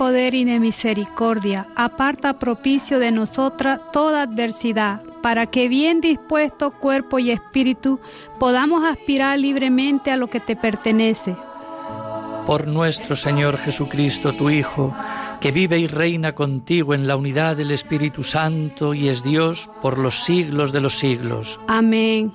[0.00, 7.18] Poder y de misericordia, aparta propicio de nosotras toda adversidad, para que bien dispuesto cuerpo
[7.18, 8.00] y espíritu
[8.38, 11.36] podamos aspirar libremente a lo que te pertenece.
[12.46, 14.96] Por nuestro Señor Jesucristo, tu Hijo,
[15.38, 19.98] que vive y reina contigo en la unidad del Espíritu Santo y es Dios por
[19.98, 21.60] los siglos de los siglos.
[21.68, 22.32] Amén.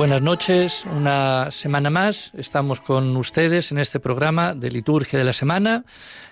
[0.00, 2.32] Buenas noches, una semana más.
[2.34, 5.84] Estamos con ustedes en este programa de liturgia de la semana.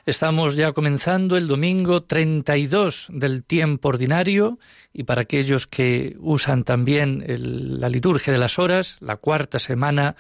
[0.07, 4.59] Estamos ya comenzando el domingo 32 del tiempo ordinario
[4.95, 10.17] y para aquellos que usan también el- la liturgia de las horas, la cuarta semana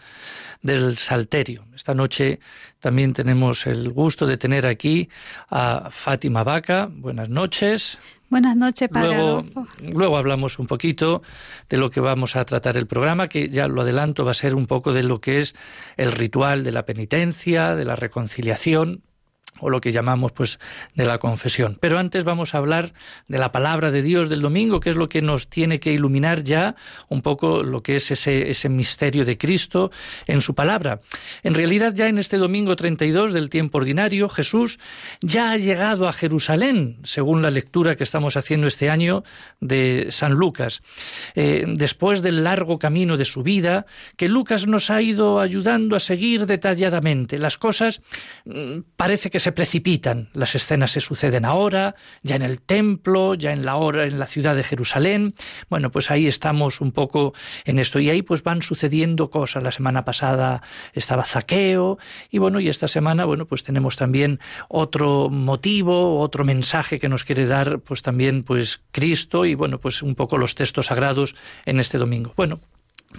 [0.61, 1.65] del Salterio.
[1.75, 2.41] Esta noche
[2.81, 5.09] también tenemos el gusto de tener aquí
[5.51, 6.89] a Fátima Vaca.
[6.91, 7.99] Buenas noches.
[8.31, 9.67] Buenas noches, Padre Luego, Adolfo.
[9.81, 11.23] luego hablamos un poquito
[11.69, 14.55] de lo que vamos a tratar el programa, que ya lo adelanto, va a ser
[14.55, 15.55] un poco de lo que es
[15.97, 19.03] el ritual de la penitencia, de la reconciliación
[19.61, 20.59] o lo que llamamos pues
[20.95, 21.77] de la confesión.
[21.81, 22.93] Pero antes vamos a hablar
[23.27, 26.45] de la palabra de Dios del domingo, que es lo que nos tiene que iluminar
[26.45, 26.77] ya
[27.09, 29.91] un poco lo que es ese, ese misterio de Cristo
[30.27, 31.01] en su palabra.
[31.43, 34.79] En realidad ya en este domingo 32 del tiempo ordinario, Jesús
[35.21, 39.25] ya ha llegado a Jerusalén, según la lectura que estamos haciendo este año
[39.61, 40.83] de San Lucas.
[41.35, 43.87] Eh, después del largo camino de su vida,
[44.17, 47.39] que Lucas nos ha ido ayudando a seguir detalladamente.
[47.39, 48.03] Las cosas
[48.45, 50.29] mm, parece que se precipitan.
[50.33, 54.27] Las escenas se suceden ahora, ya en el templo, ya en la hora, en la
[54.27, 55.35] ciudad de Jerusalén.
[55.69, 58.01] Bueno, pues ahí estamos un poco en esto.
[58.01, 59.63] Y ahí pues van sucediendo cosas.
[59.63, 61.99] La semana pasada estaba Zaqueo,
[62.31, 67.25] y bueno, y esta semana, bueno, pues tenemos también otro motivo, otro mensaje que nos
[67.25, 71.35] quiere dar, pues también, pues Cristo, y bueno, pues un poco los textos sagrados
[71.67, 72.33] en este domingo.
[72.37, 72.61] Bueno,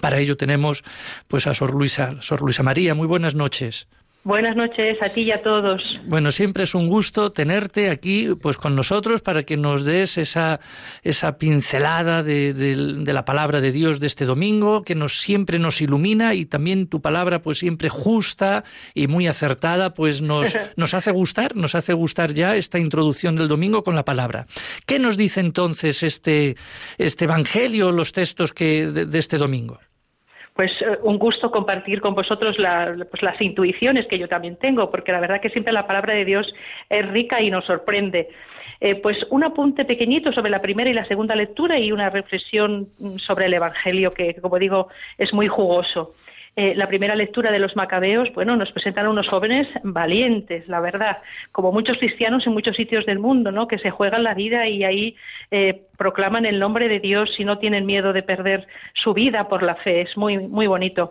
[0.00, 0.84] para ello tenemos
[1.28, 2.94] pues a Sor Luisa, Sor Luisa María.
[2.94, 3.88] Muy buenas noches.
[4.22, 5.82] Buenas noches a ti y a todos.
[6.04, 10.60] Bueno, siempre es un gusto tenerte aquí pues con nosotros para que nos des esa,
[11.02, 15.58] esa pincelada de, de- de la palabra de Dios de este domingo, que nos siempre
[15.58, 20.92] nos ilumina y también tu palabra pues siempre justa y muy acertada, pues nos, nos
[20.92, 24.46] hace gustar, nos hace gustar ya esta introducción del domingo con la palabra.
[24.84, 26.56] ¿Qué nos dice entonces este,
[26.98, 29.78] este evangelio, los textos que, de- de este domingo?
[30.60, 34.90] Pues eh, un gusto compartir con vosotros la- pues, las intuiciones que yo también tengo,
[34.90, 36.52] porque la verdad que siempre la palabra de Dios
[36.90, 38.28] es rica y nos sorprende.
[38.78, 42.88] Eh, pues un apunte pequeñito sobre la primera y la segunda lectura y una reflexión
[42.98, 46.12] mm, sobre el Evangelio que, como digo, es muy jugoso.
[46.60, 51.16] Eh, la primera lectura de los macabeos, bueno, nos presentan unos jóvenes valientes, la verdad,
[51.52, 53.66] como muchos cristianos en muchos sitios del mundo, ¿no?
[53.66, 55.16] Que se juegan la vida y ahí
[55.50, 59.62] eh, proclaman el nombre de Dios y no tienen miedo de perder su vida por
[59.62, 60.02] la fe.
[60.02, 61.02] Es muy, muy bonito.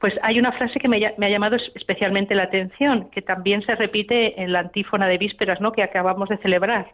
[0.00, 3.62] Pues hay una frase que me, me ha llamado es- especialmente la atención, que también
[3.62, 5.72] se repite en la antífona de vísperas, ¿no?
[5.72, 6.84] Que acabamos de celebrar.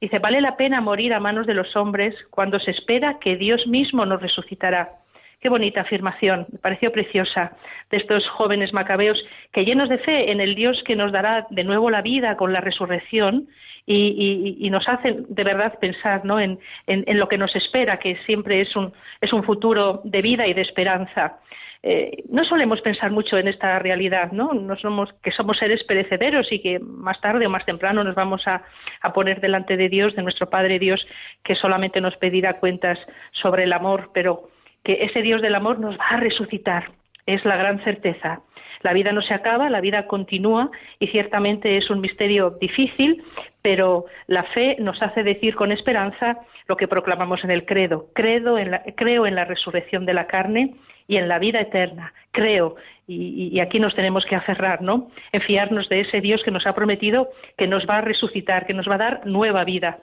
[0.00, 3.66] Dice, vale la pena morir a manos de los hombres cuando se espera que Dios
[3.66, 5.01] mismo nos resucitará.
[5.42, 7.56] Qué bonita afirmación, me pareció preciosa,
[7.90, 9.20] de estos jóvenes macabeos
[9.52, 12.52] que llenos de fe en el Dios que nos dará de nuevo la vida con
[12.52, 13.48] la resurrección
[13.84, 16.38] y, nos hacen de verdad pensar ¿no?
[16.38, 20.54] en, lo que nos espera, que siempre es un, es un futuro de vida y
[20.54, 21.40] de esperanza.
[21.82, 24.54] Eh, no solemos pensar mucho en esta realidad, ¿no?
[24.54, 28.46] No somos que somos seres perecederos y que más tarde o más temprano nos vamos
[28.46, 28.62] a,
[29.00, 31.04] a poner delante de Dios, de nuestro Padre Dios,
[31.42, 33.00] que solamente nos pedirá cuentas
[33.32, 34.51] sobre el amor, pero
[34.84, 36.90] que ese Dios del amor nos va a resucitar.
[37.26, 38.42] Es la gran certeza.
[38.82, 43.22] La vida no se acaba, la vida continúa y ciertamente es un misterio difícil,
[43.62, 48.08] pero la fe nos hace decir con esperanza lo que proclamamos en el credo.
[48.12, 50.74] Credo en la, creo en la resurrección de la carne
[51.06, 52.12] y en la vida eterna.
[52.32, 52.74] Creo,
[53.06, 55.10] y, y, aquí nos tenemos que aferrar, ¿no?
[55.32, 58.74] En fiarnos de ese Dios que nos ha prometido que nos va a resucitar, que
[58.74, 59.98] nos va a dar nueva vida.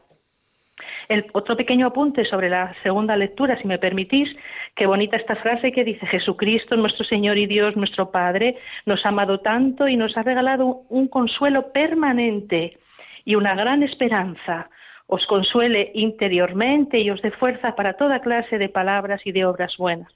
[1.07, 4.29] El, otro pequeño apunte sobre la segunda lectura, si me permitís,
[4.75, 9.09] qué bonita esta frase que dice Jesucristo, nuestro Señor y Dios, nuestro Padre, nos ha
[9.09, 12.77] amado tanto y nos ha regalado un consuelo permanente
[13.25, 14.69] y una gran esperanza
[15.11, 19.75] os consuele interiormente y os dé fuerza para toda clase de palabras y de obras
[19.75, 20.13] buenas.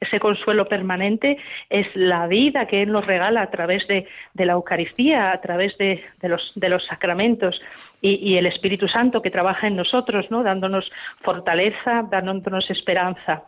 [0.00, 1.36] Ese consuelo permanente
[1.68, 6.02] es la vida que Él nos regala a través de, la Eucaristía, a través de
[6.22, 7.60] los, sacramentos
[8.02, 10.42] y, el Espíritu Santo que trabaja en nosotros, ¿no?
[10.42, 10.90] dándonos
[11.22, 13.44] fortaleza, dándonos esperanza.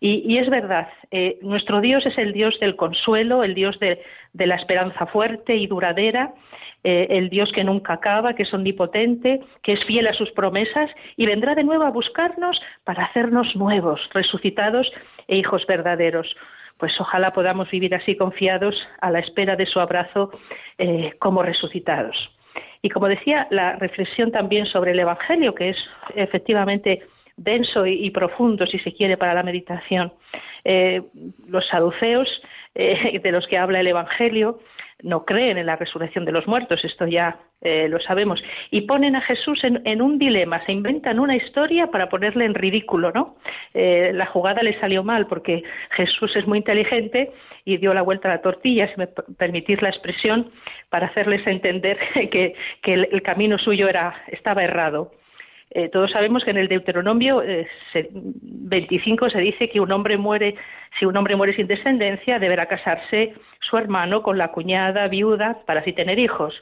[0.00, 4.46] Y, es verdad, eh, nuestro Dios es el Dios del consuelo, el Dios de, de
[4.46, 6.34] la esperanza fuerte y duradera,
[6.84, 10.90] eh, el Dios que nunca acaba, que es omnipotente, que es fiel a sus promesas
[11.16, 14.92] y vendrá de nuevo a buscarnos para hacernos nuevos, resucitados
[15.26, 16.36] e hijos verdaderos.
[16.78, 20.30] Pues ojalá podamos vivir así confiados a la espera de su abrazo
[20.78, 22.35] eh, como resucitados.
[22.86, 25.76] Y como decía, la reflexión también sobre el Evangelio, que es
[26.14, 27.02] efectivamente
[27.36, 30.12] denso y, profundo, si se quiere, para la meditación.
[30.64, 31.02] Eh,
[31.48, 32.28] los saduceos,
[32.76, 34.60] eh, de los que habla el Evangelio,
[35.02, 39.16] no creen en la resurrección de los muertos, esto ya eh, lo sabemos, y ponen
[39.16, 43.36] a Jesús en, en, un dilema, se inventan una historia para ponerle en ridículo, ¿no?
[43.74, 47.32] Eh, la jugada le salió mal porque Jesús es muy inteligente
[47.64, 50.50] y dio la vuelta a la tortilla, si me permitís la expresión,
[50.88, 51.98] para hacerles entender
[52.30, 52.54] que,
[52.84, 55.12] el, el, camino suyo era, estaba errado.
[55.70, 60.16] Eh, todos sabemos que en el Deuteronomio eh, se, 25 se dice que un hombre
[60.16, 60.54] muere,
[60.98, 65.80] si un hombre muere sin descendencia, deberá casarse su hermano con la cuñada viuda para
[65.80, 66.54] así tener hijos.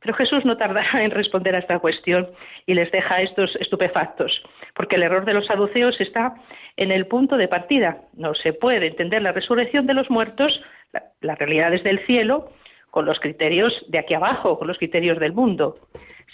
[0.00, 2.28] Pero Jesús no tardará en responder a esta cuestión
[2.66, 4.42] y les deja estos estupefactos,
[4.74, 6.34] porque el error de los saduceos está
[6.76, 7.98] en el punto de partida.
[8.14, 10.62] No se puede entender la resurrección de los muertos,
[10.92, 12.50] la, las realidades del cielo,
[12.90, 15.76] con los criterios de aquí abajo, con los criterios del mundo.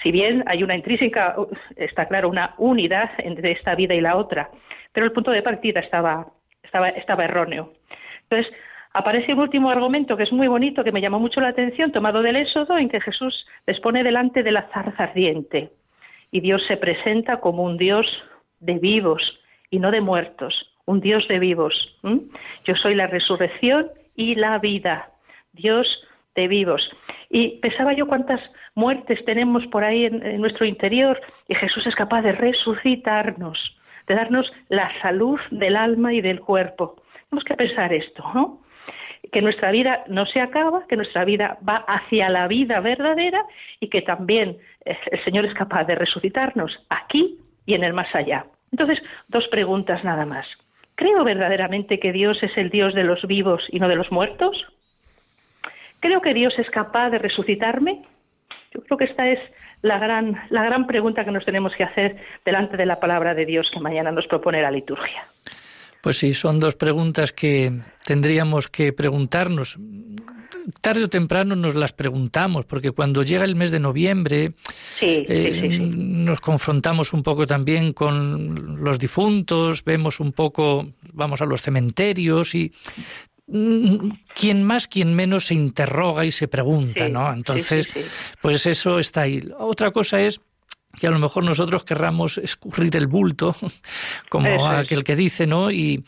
[0.03, 1.37] Si bien hay una intrínseca,
[1.77, 4.51] está claro, una unidad entre esta vida y la otra,
[4.93, 6.33] pero el punto de partida estaba,
[7.25, 7.73] erróneo.
[8.25, 8.53] Entonces,
[8.93, 12.23] aparece un último argumento que es muy bonito, que me llamó mucho la atención, tomado
[12.23, 15.71] del Éxodo, en que Jesús les pone delante de la zarza ardiente.
[16.31, 18.07] Y Dios se presenta como un Dios
[18.61, 19.41] de vivos
[19.71, 21.99] y no de muertos, un Dios de vivos.
[22.65, 25.11] Yo soy la resurrección y la vida.
[25.53, 25.87] Dios
[26.35, 26.91] de vivos.
[27.35, 28.41] Y pensaba yo cuántas
[28.75, 31.19] muertes tenemos por ahí en, nuestro interior
[31.49, 33.59] y Jesús es capaz de resucitarnos,
[34.07, 36.97] de darnos la salud del alma y del cuerpo.
[37.31, 38.61] Tenemos que pensar esto, ¿no?
[39.33, 43.47] Que nuestra vida no se acaba, que nuestra vida va hacia la vida verdadera
[43.81, 48.45] y que también el Señor es capaz de resucitarnos aquí y en el más allá.
[48.73, 50.47] Entonces, dos preguntas nada más.
[50.97, 54.67] ¿Creo verdaderamente que Dios es el Dios de los vivos y no de los muertos?
[56.03, 58.03] ¿Creo que Dios es capaz de resucitarme?
[58.75, 59.39] Yo creo que esta es
[59.83, 63.47] la gran, la gran pregunta que nos tenemos que hacer delante de la palabra de
[63.47, 65.25] Dios que mañana nos propone la liturgia.
[66.03, 67.73] Pues sí, son dos preguntas que
[68.05, 69.79] tendríamos que preguntarnos.
[70.81, 74.55] Tarde o temprano nos las preguntamos, porque cuando llega el mes de noviembre
[74.97, 80.89] sí, eh, sí, sí, nos confrontamos un poco también con los difuntos, vemos un poco,
[81.13, 82.73] vamos a los cementerios y
[84.35, 87.33] quien más, quien menos se interroga y se pregunta, sí, ¿no?
[87.33, 88.09] Entonces, sí, sí,
[88.41, 89.43] pues eso está ahí.
[89.59, 90.41] Otra cosa es
[90.99, 93.57] que a lo mejor nosotros querramos escurrir el bulto,
[94.29, 95.71] como aquel que dice, ¿no?
[95.71, 96.05] Y,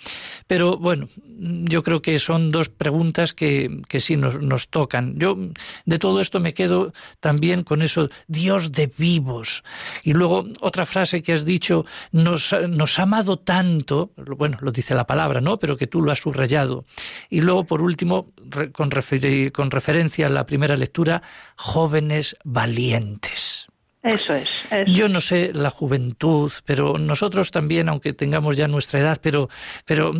[0.46, 5.18] pero bueno, yo creo que son dos preguntas que, que sí nos, nos tocan.
[5.18, 5.36] Yo
[5.84, 9.64] de todo esto me quedo también con eso, Dios de vivos.
[10.02, 14.94] Y luego otra frase que has dicho, nos, nos ha amado tanto, bueno, lo dice
[14.94, 15.56] la palabra, ¿no?
[15.56, 16.84] Pero que tú lo has subrayado.
[17.30, 18.32] Y luego, por último,
[18.72, 21.22] con, refer, con referencia a la primera lectura,
[21.56, 23.68] jóvenes valientes.
[24.04, 24.92] Eso es, eso.
[24.92, 29.48] Yo no sé la juventud, pero nosotros también, aunque tengamos ya nuestra edad, pero,
[29.86, 30.12] pero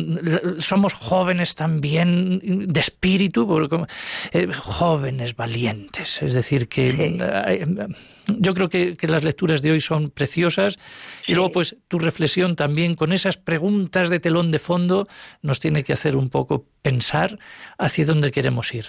[0.57, 3.85] somos jóvenes también de espíritu, porque,
[4.31, 6.19] eh, jóvenes valientes.
[6.23, 7.17] Es decir, que Sí.
[7.21, 7.87] eh,
[8.39, 10.77] yo creo que, que las lecturas de hoy son preciosas.
[11.27, 15.05] Y luego, pues, tu reflexión también con esas preguntas de telón de fondo
[15.43, 17.37] nos tiene que hacer un poco pensar
[17.77, 18.87] hacia dónde queremos ir.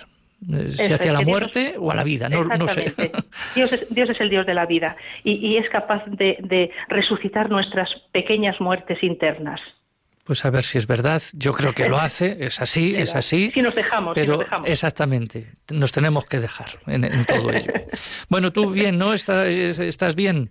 [0.52, 2.92] Eh, Si hacia la que Dios- muerte o a la vida, no, no sé.
[3.54, 6.70] Dios, es, Dios es el Dios de la vida y, y es capaz de, de
[6.88, 9.60] resucitar nuestras pequeñas muertes internas.
[10.24, 11.22] Pues a ver si es verdad.
[11.34, 13.50] Yo creo que lo hace, es así, es así.
[13.54, 14.68] Si nos dejamos, pero si nos dejamos.
[14.68, 17.72] exactamente, nos tenemos que dejar en, en todo ello.
[18.28, 19.14] bueno, tú bien, ¿no?
[19.14, 20.50] ¿Estás, estás bien?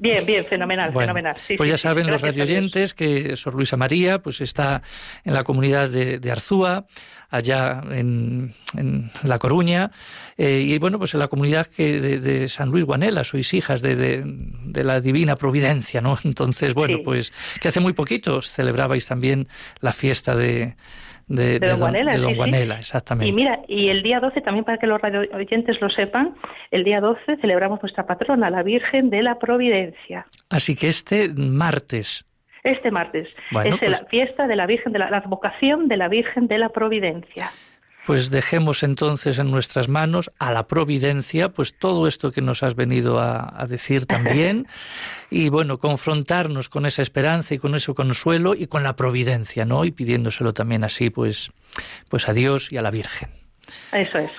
[0.00, 1.36] Bien, bien, fenomenal, Bueno, fenomenal.
[1.36, 4.82] Sí, pues sí, ya sí, saben los radioyentes que Sor Luisa María pues está
[5.24, 6.86] en la comunidad de, de Arzúa,
[7.30, 9.90] allá en, en La Coruña,
[10.36, 13.82] eh, y bueno, pues en la comunidad que de, de San Luis Guanela, sois hijas
[13.82, 16.16] de, de- de la Divina Providencia, ¿no?
[16.24, 19.48] Entonces, bueno, pues que hace muy poquito os celebrabais también
[19.80, 20.76] la fiesta de,
[21.28, 22.78] de, De Don Guanela, de Don sí, sí.
[22.78, 23.28] Exactamente.
[23.28, 26.34] Y mira, y el día 12, también para que los radio oyentes lo sepan,
[26.70, 30.26] el día 12 celebramos nuestra patrona, la Virgen de la Providencia.
[30.48, 32.24] Así que este martes,
[32.64, 35.96] Este martes Bueno, es la pues- fiesta de la Virgen de la, la advocación de
[35.96, 37.50] la Virgen de la Providencia.
[38.08, 42.74] Pues dejemos entonces en nuestras manos a la providencia, pues todo esto que nos has
[42.74, 44.06] venido a, a decir
[44.46, 44.66] también,
[45.28, 49.84] y bueno, confrontarnos con esa esperanza y con ese consuelo y con la providencia, ¿no?
[49.84, 51.50] Y pidiéndoselo también así, pues,
[52.08, 53.28] pues a Dios y a la Virgen.
[53.92, 54.30] Eso es.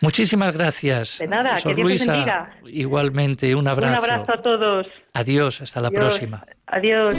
[0.00, 1.18] Muchísimas gracias.
[1.18, 2.56] De nada, Sor que Dios os Luisa, bendiga.
[2.66, 4.02] igualmente, un abrazo.
[4.02, 4.88] Un abrazo a todos.
[5.14, 6.00] Adiós, hasta la Adiós.
[6.00, 6.44] próxima.
[6.66, 7.14] Adiós.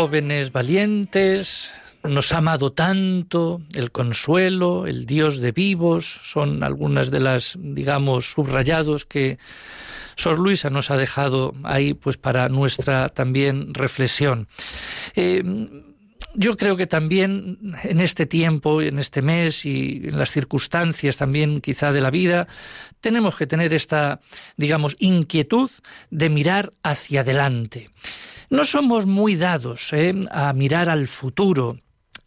[0.00, 1.72] Jóvenes valientes,
[2.04, 8.30] nos ha amado tanto, el consuelo, el Dios de vivos, son algunas de las, digamos,
[8.30, 9.38] subrayados que
[10.14, 14.46] Sor Luisa nos ha dejado ahí, pues para nuestra también reflexión.
[15.16, 15.42] Eh,
[16.32, 21.60] yo creo que también en este tiempo, en este mes y en las circunstancias también
[21.60, 22.46] quizá de la vida,
[23.00, 24.20] tenemos que tener esta,
[24.56, 25.72] digamos, inquietud
[26.12, 27.90] de mirar hacia adelante.
[28.50, 30.14] No somos muy dados ¿eh?
[30.30, 31.78] a mirar al futuro,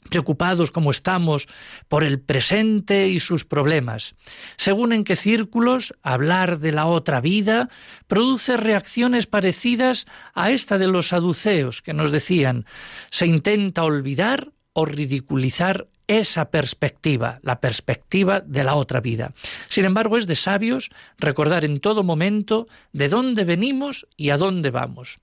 [0.09, 1.47] preocupados como estamos
[1.87, 4.15] por el presente y sus problemas.
[4.57, 7.69] Según en qué círculos, hablar de la otra vida
[8.07, 12.65] produce reacciones parecidas a esta de los saduceos, que nos decían,
[13.09, 15.87] se intenta olvidar o ridiculizar
[16.19, 19.33] esa perspectiva, la perspectiva de la otra vida.
[19.67, 24.71] Sin embargo, es de sabios recordar en todo momento de dónde venimos y a dónde
[24.71, 25.19] vamos.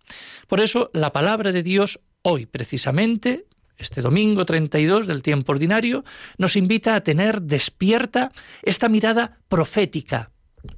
[0.46, 6.04] Por eso, la palabra de Dios hoy, precisamente, este domingo 32 del tiempo ordinario,
[6.38, 10.30] nos invita a tener despierta esta mirada profética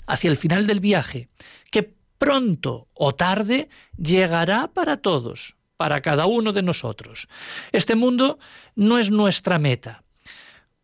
[0.06, 1.28] hacia el final del viaje,
[1.70, 7.26] que pronto o tarde llegará para todos, para cada uno de nosotros.
[7.72, 8.38] Este mundo
[8.74, 10.02] no es nuestra meta,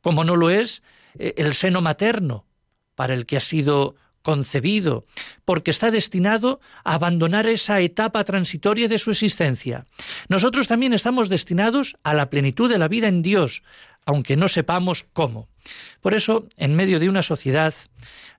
[0.00, 0.82] como no lo es
[1.18, 2.46] eh, el seno materno,
[2.94, 5.04] para el que ha sido concebido,
[5.44, 9.84] porque está destinado a abandonar esa etapa transitoria de su existencia.
[10.30, 13.64] Nosotros también estamos destinados a la plenitud de la vida en Dios,
[14.06, 15.48] aunque no sepamos cómo.
[16.00, 17.74] Por eso, en medio de una sociedad,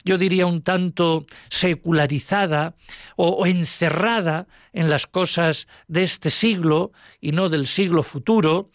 [0.05, 2.75] yo diría un tanto secularizada
[3.17, 8.71] o, encerrada en las cosas de este siglo y no del siglo futuro,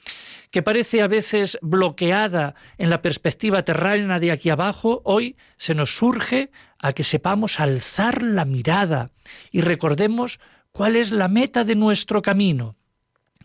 [0.50, 5.96] que parece a veces bloqueada en la perspectiva terrena de aquí abajo, hoy se nos
[5.96, 9.10] surge a que sepamos alzar la mirada
[9.50, 10.40] y recordemos
[10.72, 12.76] cuál es la meta de nuestro camino.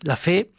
[0.00, 0.50] La fe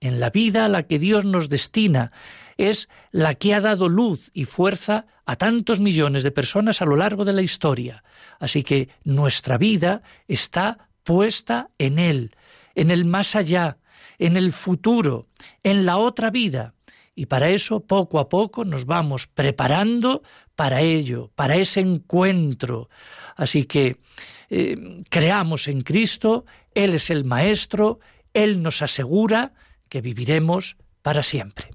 [0.00, 2.12] en la vida a la que Dios nos destina
[2.56, 6.96] es la que ha dado luz y fuerza a tantos millones de personas a lo
[6.96, 8.02] largo de la historia.
[8.40, 12.34] Así que nuestra vida está puesta en Él,
[12.74, 13.78] en el más allá,
[14.18, 15.26] en el futuro,
[15.62, 16.74] en la otra vida.
[17.14, 20.22] Y para eso, poco a poco, nos vamos preparando
[20.54, 22.88] para ello, para ese encuentro.
[23.36, 23.96] Así que
[24.50, 28.00] eh, creamos en Cristo, Él es el Maestro,
[28.34, 29.52] Él nos asegura
[29.88, 31.70] que viviremos para siempre.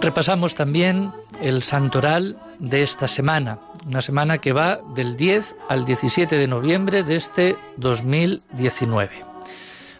[0.00, 6.36] Repasamos también el santoral de esta semana, una semana que va del 10 al 17
[6.36, 9.10] de noviembre de este 2019.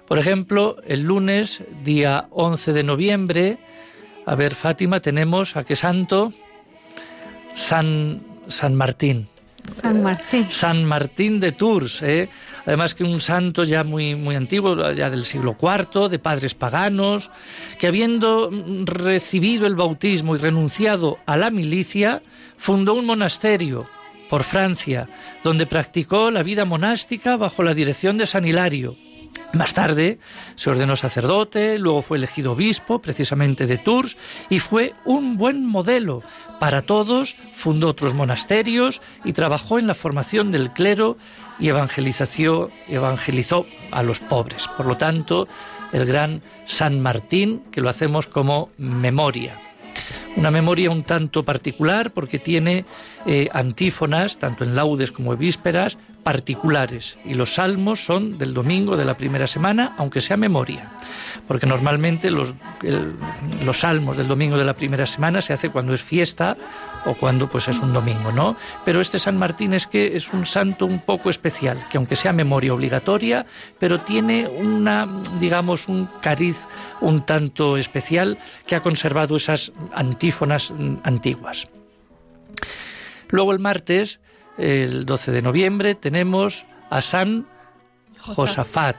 [0.09, 3.59] Por ejemplo, el lunes, día 11 de noviembre,
[4.25, 6.33] a ver, Fátima, tenemos a qué santo?
[7.53, 9.29] San, San Martín.
[9.69, 10.47] San Martín.
[10.51, 12.29] San Martín de Tours, ¿eh?
[12.67, 17.31] además que un santo ya muy, muy antiguo, ya del siglo IV, de padres paganos,
[17.79, 18.51] que habiendo
[18.85, 22.23] recibido el bautismo y renunciado a la milicia,
[22.57, 23.89] fundó un monasterio
[24.29, 25.09] por Francia,
[25.43, 28.97] donde practicó la vida monástica bajo la dirección de San Hilario.
[29.53, 30.19] Más tarde
[30.55, 34.17] se ordenó sacerdote, luego fue elegido obispo, precisamente de Tours,
[34.49, 36.23] y fue un buen modelo
[36.61, 41.17] para todos, fundó otros monasterios y trabajó en la formación del clero
[41.59, 42.71] y evangelizó
[43.91, 44.69] a los pobres.
[44.77, 45.49] Por lo tanto,
[45.93, 49.59] el gran San Martín, que lo hacemos como memoria.
[50.37, 52.85] Una memoria un tanto particular porque tiene
[53.27, 57.19] eh, antífonas, tanto en laudes como en vísperas, particulares.
[57.25, 60.93] Y los salmos son del domingo de la primera semana, aunque sea memoria.
[61.49, 62.55] Porque normalmente los,
[63.65, 66.55] los salmos del domingo de la primera semana se hace cuando es fiesta
[67.05, 68.57] o cuando pues es un domingo, ¿no?
[68.85, 72.33] Pero este San Martín es que es un santo un poco especial, que aunque sea
[72.33, 73.47] memoria obligatoria,
[73.79, 76.67] pero tiene una, digamos, un cariz
[77.01, 81.69] un tanto especial que ha conservado esas antífonas antiguas.
[83.29, 84.21] Luego el martes,
[84.59, 87.47] el 12 de noviembre, tenemos a San
[88.19, 88.97] Josafat.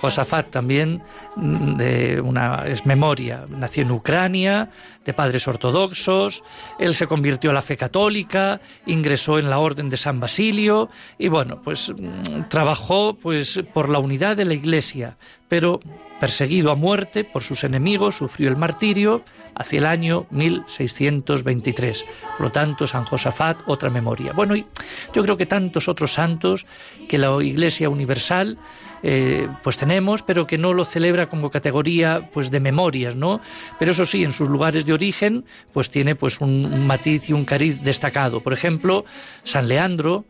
[0.00, 1.02] Josafat también
[1.36, 4.70] mm, de una es memoria, nació en Ucrania,
[5.04, 6.42] de padres ortodoxos,
[6.78, 11.28] él se convirtió a la fe católica, ingresó en la orden de San Basilio y
[11.28, 15.16] bueno, pues mm, trabajó pues por la unidad de la Iglesia,
[15.48, 15.80] pero
[16.20, 22.04] perseguido a muerte por sus enemigos, sufrió el martirio hacia el año 1623.
[22.36, 24.32] Por lo tanto, San Josafat, otra memoria.
[24.32, 24.66] Bueno, y
[25.12, 26.66] yo creo que tantos otros santos
[27.08, 28.58] que la Iglesia Universal
[29.06, 33.38] eh, pues tenemos, pero que no lo celebra como categoría pues de memorias, ¿no?
[33.78, 37.44] Pero eso sí, en sus lugares de origen, pues tiene pues un matiz y un
[37.44, 38.40] cariz destacado.
[38.40, 39.04] Por ejemplo,
[39.44, 40.24] San Leandro,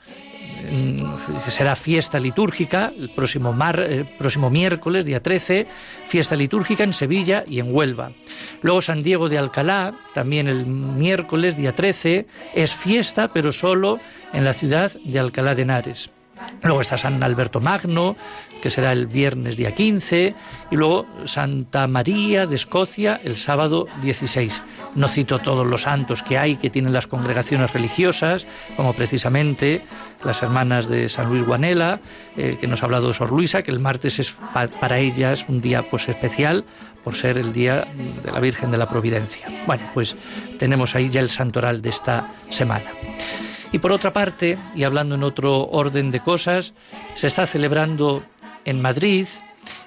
[1.45, 5.69] que será fiesta litúrgica el próximo, mar, el próximo miércoles, día 13,
[6.09, 8.11] fiesta litúrgica en Sevilla y en Huelva.
[8.63, 14.01] Luego San Diego de Alcalá, también el miércoles, día 13, es fiesta, pero solo
[14.33, 16.14] en la ciudad de Alcalá de Henares.
[16.63, 18.17] Luego está San Alberto Magno,
[18.63, 20.35] que será el viernes día 15,
[20.71, 24.63] y luego Santa María de Escocia el sábado 16.
[24.95, 29.85] No cito todos los santos que hay que tienen las congregaciones religiosas, como precisamente
[30.25, 32.01] las hermanas de San Luis Guanela,
[32.37, 34.35] eh, que nos ha hablado de Sor Luisa, que el martes es
[34.81, 36.65] para ellas un día pues especial
[37.05, 37.87] por ser el día
[38.25, 39.47] de la Virgen de la Providencia.
[39.67, 40.17] Bueno, pues
[40.59, 42.91] tenemos ahí ya el santoral de esta semana.
[43.75, 46.75] Y por otra parte, y hablando en otro orden de cosas,
[47.17, 48.23] se está celebrando
[48.65, 49.27] en Madrid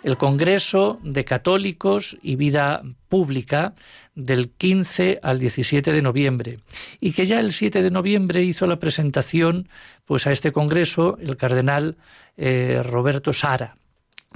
[0.03, 3.75] el Congreso de Católicos y Vida Pública
[4.13, 6.59] del 15 al 17 de noviembre.
[6.99, 9.69] Y que ya el 7 de noviembre hizo la presentación
[10.03, 11.95] pues a este congreso el cardenal
[12.35, 13.77] eh, Roberto Sara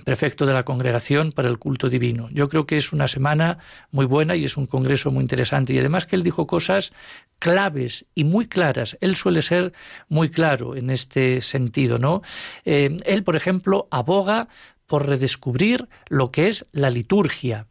[0.04, 2.30] prefecto de la Congregación para el Culto Divino.
[2.32, 3.60] Yo creo que es una semana
[3.92, 5.74] muy buena y es un congreso muy interesante.
[5.74, 6.92] Y además que él dijo cosas
[7.40, 8.98] claves y muy claras.
[9.02, 9.74] Él suele ser
[10.10, 12.22] muy claro en este sentido, ¿no?
[12.66, 14.48] Eh, él, por ejemplo, aboga
[14.88, 17.68] por redescubrir lo que es la liturgia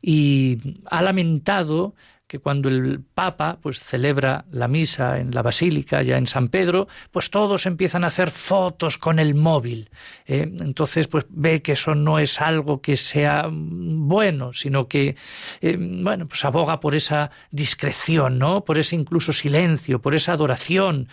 [0.00, 1.94] y ha lamentado
[2.32, 6.88] que cuando el Papa pues celebra la misa en la basílica ya en San Pedro,
[7.10, 9.90] pues todos empiezan a hacer fotos con el móvil.
[10.26, 10.50] ¿eh?
[10.60, 15.14] Entonces pues ve que eso no es algo que sea bueno, sino que
[15.60, 18.64] eh, bueno pues aboga por esa discreción, ¿no?
[18.64, 21.08] Por ese incluso silencio, por esa adoración.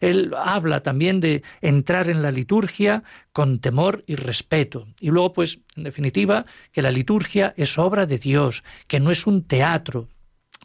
[0.00, 4.86] Él habla también de entrar en la liturgia con temor y respeto.
[5.00, 9.26] Y luego, pues, en definitiva, que la liturgia es obra de Dios, que no es
[9.26, 10.08] un teatro,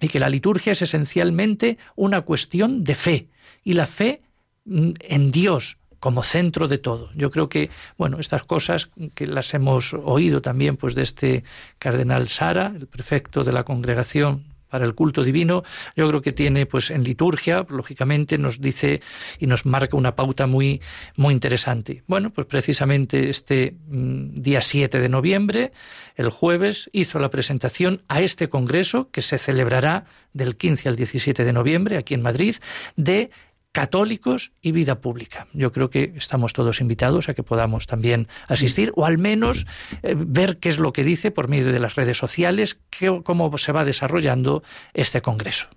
[0.02, 3.28] y que la liturgia es esencialmente una cuestión de fe
[3.64, 4.22] y la fe
[4.66, 7.10] mm, en Dios como centro de todo.
[7.14, 11.44] Yo creo que, bueno, estas cosas que las hemos oído también pues de este
[11.78, 15.64] cardenal Sara, el prefecto de la congregación para el culto divino,
[15.96, 19.02] yo creo que tiene pues en liturgia, lógicamente nos dice
[19.40, 20.82] y nos marca una pauta muy
[21.18, 22.04] muy interesante.
[22.08, 25.72] Bueno, pues precisamente este mm, día 7 de noviembre,
[26.16, 31.44] el jueves hizo la presentación a este congreso que se celebrará del 15 al 17
[31.44, 32.56] de noviembre aquí en Madrid
[32.96, 33.32] de
[33.72, 35.48] católicos y vida pública.
[35.54, 39.66] Yo creo que estamos todos invitados a que podamos también asistir o al menos
[40.02, 42.80] eh, ver qué es lo que dice por medio de las redes sociales,
[43.24, 45.68] cómo se va desarrollando este Congreso.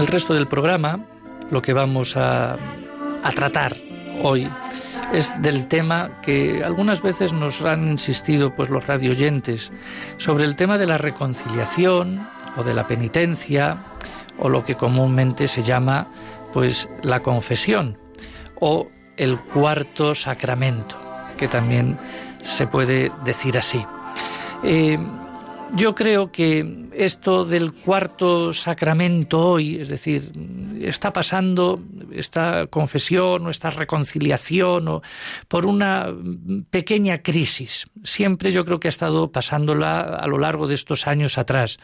[0.00, 1.04] El resto del programa
[1.50, 2.56] lo que vamos a,
[3.34, 3.76] tratar
[4.22, 4.48] hoy
[5.12, 9.70] es del tema que algunas veces nos han insistido pues los radioyentes
[10.16, 13.84] sobre el tema de la reconciliación o de la penitencia
[14.38, 16.08] o lo que comúnmente se llama
[16.52, 17.98] pues la confesión
[18.58, 20.96] o el cuarto sacramento,
[21.36, 21.98] que también
[22.42, 23.84] se puede decir así.
[24.62, 24.98] Eh,
[25.74, 30.32] yo creo que esto del cuarto sacramento hoy, es decir,
[30.80, 31.80] está pasando
[32.12, 35.02] esta confesión o esta reconciliación o
[35.48, 36.08] por una
[36.70, 37.86] pequeña crisis.
[38.02, 41.78] Siempre yo creo que ha estado pasándola a lo largo de estos años atrás.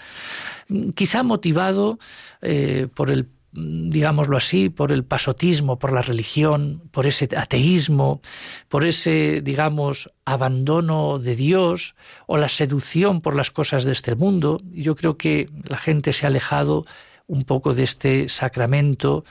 [0.94, 1.98] Quizá motivado
[2.42, 8.20] eh, por el digámoslo así, por el pasotismo, por la religión, por ese ateísmo,
[8.68, 11.94] por ese, digamos, abandono de Dios
[12.26, 14.60] o la seducción por las cosas de este mundo.
[14.72, 16.84] Yo creo que la gente se ha alejado
[17.26, 19.24] un poco de este sacramento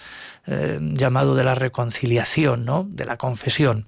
[0.47, 2.85] eh, llamado de la reconciliación, ¿no?
[2.89, 3.85] de la confesión.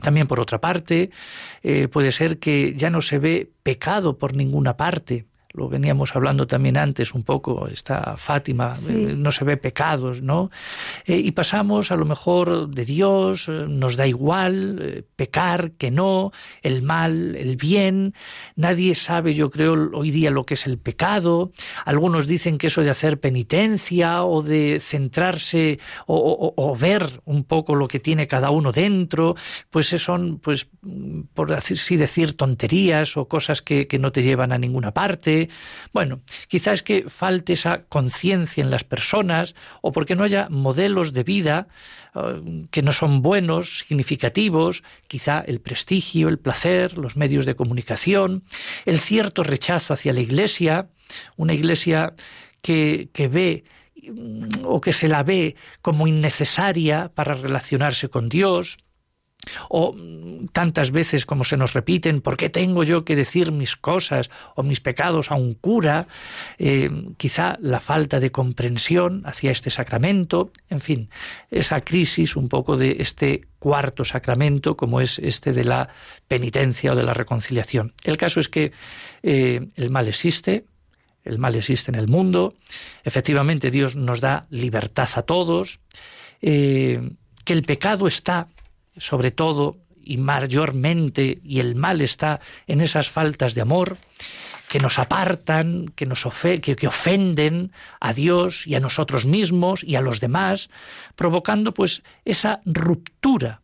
[0.00, 1.10] También, por otra parte,
[1.62, 6.46] eh, puede ser que ya no se ve pecado por ninguna parte lo veníamos hablando
[6.46, 10.50] también antes un poco, está Fátima, eh, no se ve pecados, ¿no?
[11.06, 16.32] Eh, y pasamos a lo mejor de Dios, eh, nos da igual pecar que no,
[16.62, 18.14] el mal, el bien,
[18.56, 21.52] nadie sabe, yo creo, hoy día lo que es el pecado,
[21.84, 27.86] algunos dicen que eso de hacer penitencia o de centrarse o, ver un poco lo
[27.86, 29.36] que tiene cada uno dentro,
[29.70, 30.66] pues son, pues,
[31.34, 35.43] por así decir, tonterías o cosas que no te llevan a ninguna parte,
[35.92, 41.12] bueno, quizás es que falte esa conciencia en las personas o porque no haya modelos
[41.12, 41.68] de vida
[42.14, 48.44] eh, que no son buenos, significativos, quizá el prestigio, el placer, los medios de comunicación,
[48.84, 50.88] el cierto rechazo hacia la Iglesia,
[51.36, 52.14] una Iglesia
[52.62, 53.64] que, ve
[54.02, 58.78] mm, o que se la ve como innecesaria para relacionarse con Dios,
[59.68, 59.94] o
[60.52, 64.62] tantas veces como se nos repiten, ¿por qué tengo yo que decir mis cosas o
[64.62, 66.06] mis pecados a un cura?
[66.58, 71.10] Eh, quizá la falta de comprensión hacia este sacramento, en fin,
[71.50, 75.88] esa crisis un poco de este cuarto sacramento como es este de la
[76.28, 77.94] penitencia o de la reconciliación.
[78.04, 78.72] El caso es que
[79.22, 80.66] eh, el mal existe,
[81.24, 82.54] el mal existe en el mundo,
[83.04, 85.80] efectivamente Dios nos da libertad a todos,
[86.42, 87.00] eh,
[87.44, 88.48] que el pecado está
[88.96, 93.96] sobre todo y mayormente, y el mal está en esas faltas de amor
[94.68, 100.00] que nos apartan, que nos que, ofenden a Dios y a nosotros mismos y a
[100.00, 100.70] los demás,
[101.16, 103.60] provocando pues esa ruptura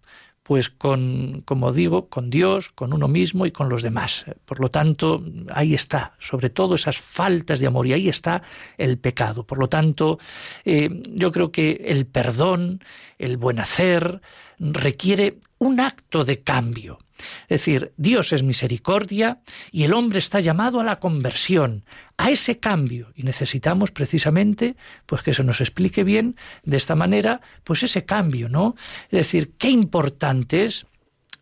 [0.51, 4.25] pues con, como digo, con Dios, con uno mismo y con los demás.
[4.45, 5.23] Por lo tanto,
[5.55, 8.43] ahí está, sobre todo esas faltas de amor, y ahí está
[8.77, 9.47] el pecado.
[9.47, 10.19] Por lo tanto,
[10.65, 12.83] eh, yo creo que el perdón,
[13.17, 14.23] el buen hacer,
[14.59, 16.99] requiere un acto de cambio.
[17.43, 19.39] Es decir, Dios es misericordia
[19.71, 21.85] y el hombre está llamado a la conversión,
[22.21, 23.13] a ese cambio.
[23.17, 28.51] Y necesitamos precisamente pues que se nos explique bien de esta manera, pues ese cambio,
[28.51, 28.77] ¿no?
[29.05, 30.87] Es decir, qué importante es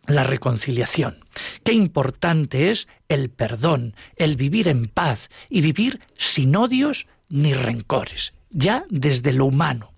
[0.07, 1.17] la reconciliación.
[1.65, 8.33] Qué importante es el perdón, el vivir en paz y vivir sin odios ni rencores,
[8.49, 9.93] ya desde lo humano.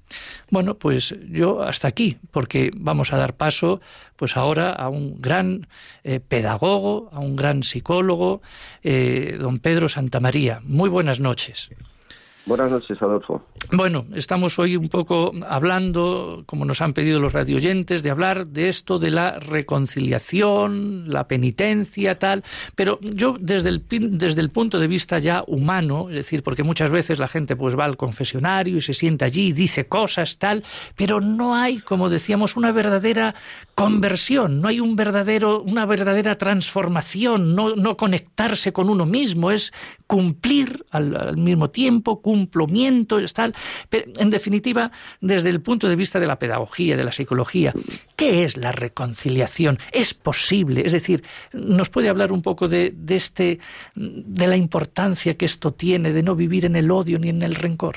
[0.49, 3.81] Bueno, pues yo hasta aquí, porque vamos a dar paso
[4.21, 5.65] pues ahora a un gran
[6.03, 8.43] eh, pedagogo, a un gran psicólogo,
[8.83, 10.59] eh, don Pedro Santamaría.
[10.63, 11.71] Muy buenas noches.
[12.45, 13.43] Buenas noches, Adolfo.
[13.71, 18.67] Bueno, estamos hoy un poco hablando, como nos han pedido los radioyentes, de hablar de
[18.67, 22.43] esto de la reconciliación, la penitencia, tal,
[22.75, 23.85] pero yo desde el,
[24.17, 27.77] desde el punto de vista ya humano, es decir, porque muchas veces la gente pues
[27.77, 30.63] va al confesionario y se sienta allí y dice cosas, tal,
[30.95, 33.35] pero no hay, como decíamos, una verdadera
[33.75, 39.71] conversión, no hay un verdadero, una verdadera transformación, no, no conectarse con uno mismo, es
[40.07, 43.53] cumplir al, al mismo tiempo, cumplimiento, tal.
[43.89, 47.73] Pero, en definitiva, desde el punto de vista de la pedagogía, de la psicología,
[48.15, 49.77] ¿qué es la reconciliación?
[49.91, 50.83] ¿Es posible?
[50.85, 53.59] Es decir, ¿nos puede hablar un poco de, este,
[53.95, 57.55] de la importancia que esto tiene de no vivir en el odio ni en el
[57.55, 57.95] rencor?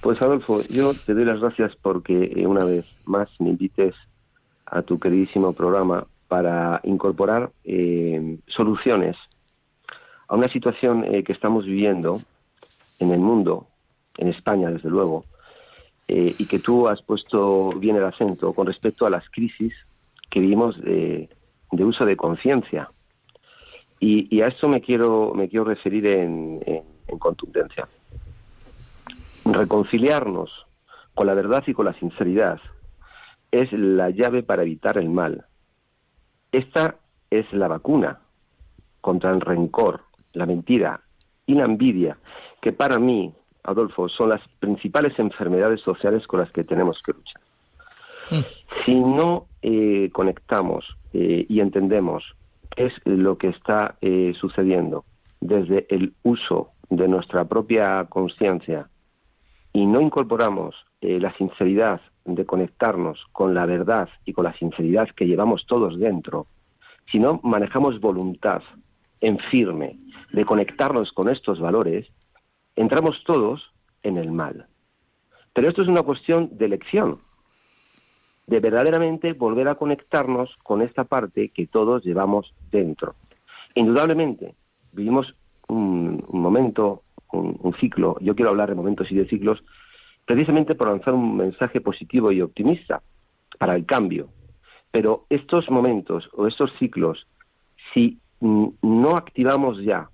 [0.00, 3.94] Pues Adolfo, yo te doy las gracias porque eh, una vez más me invites
[4.66, 9.16] a tu queridísimo programa para incorporar eh, soluciones
[10.28, 12.20] a una situación eh, que estamos viviendo
[12.98, 13.68] en el mundo,
[14.18, 15.24] en España desde luego,
[16.08, 19.74] eh, y que tú has puesto bien el acento con respecto a las crisis
[20.30, 21.28] que vivimos de,
[21.72, 22.90] uso de conciencia.
[23.98, 26.60] Y, a esto me quiero, me quiero referir en,
[27.18, 27.88] contundencia.
[29.44, 30.50] Reconciliarnos
[31.14, 32.60] con la verdad y con la sinceridad
[33.50, 35.46] es la llave para evitar el mal.
[36.52, 36.96] Esta
[37.30, 38.20] es la vacuna
[39.00, 41.00] contra el rencor, la mentira
[41.46, 42.18] y la envidia,
[42.60, 47.42] que para mí, Adolfo, son las principales enfermedades sociales con las que tenemos que luchar.
[48.30, 48.40] Mm.
[48.84, 52.24] Si no eh, conectamos eh, y entendemos
[52.74, 55.04] qué es lo que está eh, sucediendo
[55.40, 58.88] desde el uso de nuestra propia conciencia
[59.72, 65.26] y no incorporamos la sinceridad de conectarnos con la verdad y con la sinceridad que
[65.26, 66.46] llevamos todos dentro,
[67.12, 68.62] si no manejamos voluntad
[69.20, 69.98] en firme
[70.32, 72.08] de conectarnos con estos valores,
[72.76, 74.66] entramos todos en el mal.
[75.52, 77.18] Pero esto es una cuestión de elección,
[78.46, 83.14] de verdaderamente volver a conectarnos con esta parte que todos llevamos dentro.
[83.74, 84.54] Indudablemente,
[84.92, 85.34] vivimos
[85.68, 89.64] un, momento, un, ciclo, yo quiero hablar de momentos y de ciclos,
[90.24, 93.02] precisamente por lanzar un mensaje positivo y optimista
[93.58, 94.28] para el cambio.
[94.90, 97.26] Pero estos momentos o estos ciclos,
[97.92, 100.08] si no activamos ya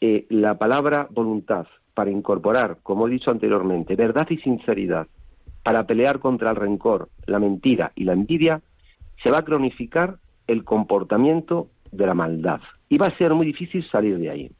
[0.00, 5.06] eh, la palabra voluntad para incorporar, como he dicho anteriormente, verdad y sinceridad,
[5.62, 8.60] para pelear contra el rencor, la mentira y la envidia,
[9.22, 12.60] se va a cronificar el comportamiento de la maldad.
[12.88, 14.50] Y va a ser muy difícil salir de ahí.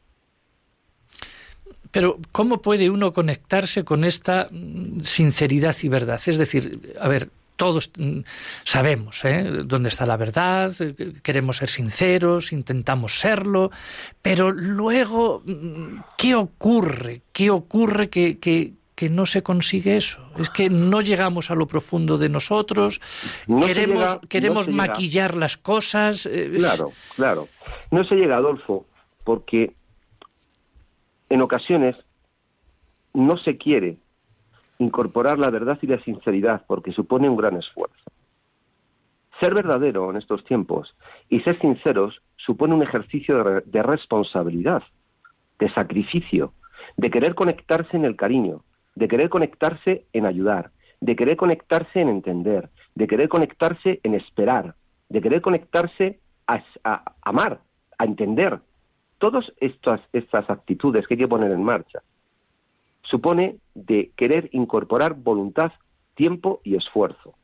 [1.93, 6.21] Pero, ¿cómo puede uno conectarse con esta mm, sinceridad y verdad?
[6.27, 8.21] Es decir, a ver, todos mm,
[8.65, 9.63] sabemos ¿eh?
[9.65, 10.73] dónde está la verdad,
[11.23, 13.71] queremos ser sinceros, intentamos serlo,
[14.23, 17.23] pero luego, mm, ¿qué ocurre?
[17.33, 18.75] ¿Qué ocurre que, que,
[19.11, 20.21] no se consigue eso?
[20.39, 23.01] Es que no llegamos a lo profundo de nosotros,
[23.63, 26.27] queremos, queremos maquillar las cosas.
[26.27, 27.49] Eh, claro, claro.
[27.91, 28.87] No se llega, Adolfo,
[29.25, 29.75] porque
[31.29, 31.97] en ocasiones
[33.13, 33.99] no se quiere
[34.79, 37.97] incorporar la verdad y la sinceridad porque supone un gran esfuerzo.
[39.41, 40.95] Ser verdadero en estos tiempos
[41.29, 44.83] y ser sinceros supone un ejercicio de, responsabilidad,
[45.59, 46.53] de sacrificio,
[46.97, 48.63] de querer conectarse en el cariño,
[48.95, 54.75] de querer conectarse en ayudar, de querer conectarse en entender, de querer conectarse en esperar,
[55.09, 57.61] de querer conectarse a, a amar,
[57.99, 58.61] a entender.
[59.19, 62.03] Todas estas, estas actitudes que hay que poner en marcha
[63.11, 65.73] supone de querer incorporar voluntad,
[66.15, 67.35] tiempo y esfuerzo.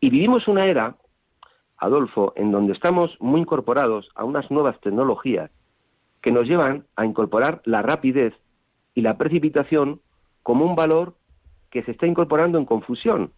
[0.00, 0.96] Y vivimos una era,
[1.78, 5.50] Adolfo, en donde estamos muy incorporados a unas nuevas tecnologías
[6.20, 8.34] que nos llevan a incorporar la rapidez
[8.94, 10.00] y la precipitación
[10.42, 11.14] como un valor
[11.70, 13.32] que se está incorporando en confusión.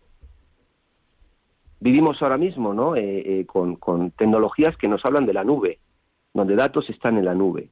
[1.80, 2.96] Vivimos ahora mismo ¿no?
[2.96, 5.78] Eh, eh, con, con tecnologías que nos hablan de la nube,
[6.32, 7.70] donde datos están en la nube.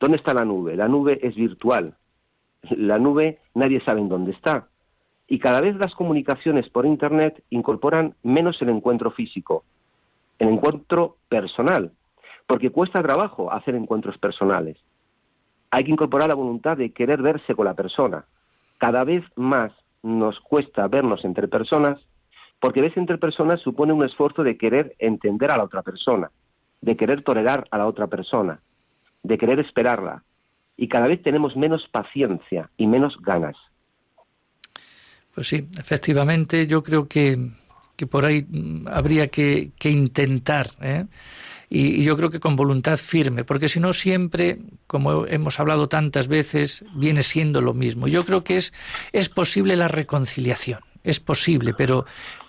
[0.00, 0.76] ¿Dónde está la nube?
[0.76, 1.96] La nube es virtual,
[2.70, 4.68] la nube nadie sabe en dónde está.
[5.26, 9.64] Y cada vez las comunicaciones por Internet incorporan menos el encuentro físico,
[10.38, 11.92] el encuentro personal,
[12.46, 14.76] porque cuesta trabajo hacer encuentros personales.
[15.70, 18.26] Hay que incorporar la voluntad de querer verse con la persona.
[18.78, 19.72] Cada vez más
[20.02, 21.98] nos cuesta vernos entre personas,
[22.60, 26.30] porque verse entre personas supone un esfuerzo de querer entender a la otra persona,
[26.80, 28.60] de querer tolerar a la otra persona,
[29.22, 30.22] de querer esperarla,
[30.76, 33.56] y cada vez tenemos menos paciencia y menos ganas.
[35.34, 37.36] Pues sí, efectivamente, yo creo que,
[37.96, 38.46] que por ahí
[38.86, 41.06] habría que, intentar, ¿eh?
[41.68, 46.28] y, yo creo que con voluntad firme, porque si no siempre, como hemos hablado tantas
[46.28, 48.06] veces, viene siendo lo mismo.
[48.06, 48.72] Yo creo que es,
[49.12, 52.06] es posible la reconciliación es posible, pero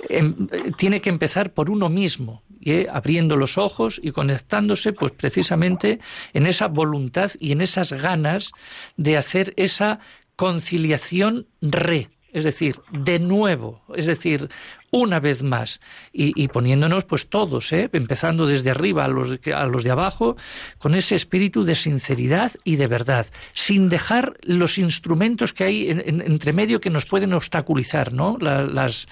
[0.07, 2.41] em, tiene que empezar por uno mismo,
[2.91, 5.99] abriendo los ojos y conectándose, pues precisamente
[6.33, 8.51] en esa voluntad y en esas ganas
[8.97, 9.99] de hacer esa
[10.35, 14.49] conciliación re, es decir, de nuevo, es decir,
[14.91, 15.79] una vez más
[16.11, 17.89] y, poniéndonos pues todos, ¿eh?
[17.93, 20.35] empezando desde arriba a los, a los de abajo,
[20.77, 26.19] con ese espíritu de sinceridad y de verdad, sin dejar los instrumentos que hay en,
[26.21, 28.37] entre medio que nos pueden obstaculizar, ¿no?
[28.37, 29.07] las,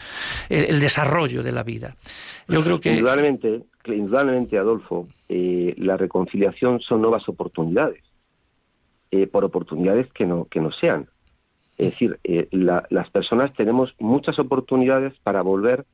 [0.50, 1.96] el, desarrollo de la vida.
[2.50, 8.04] Yo creo que indudablemente, indudablemente Adolfo, eh, la reconciliación son nuevas oportunidades,
[9.12, 11.08] eh, por oportunidades que no que no sean
[11.78, 15.86] es decir, eh, las personas tenemos muchas oportunidades para volver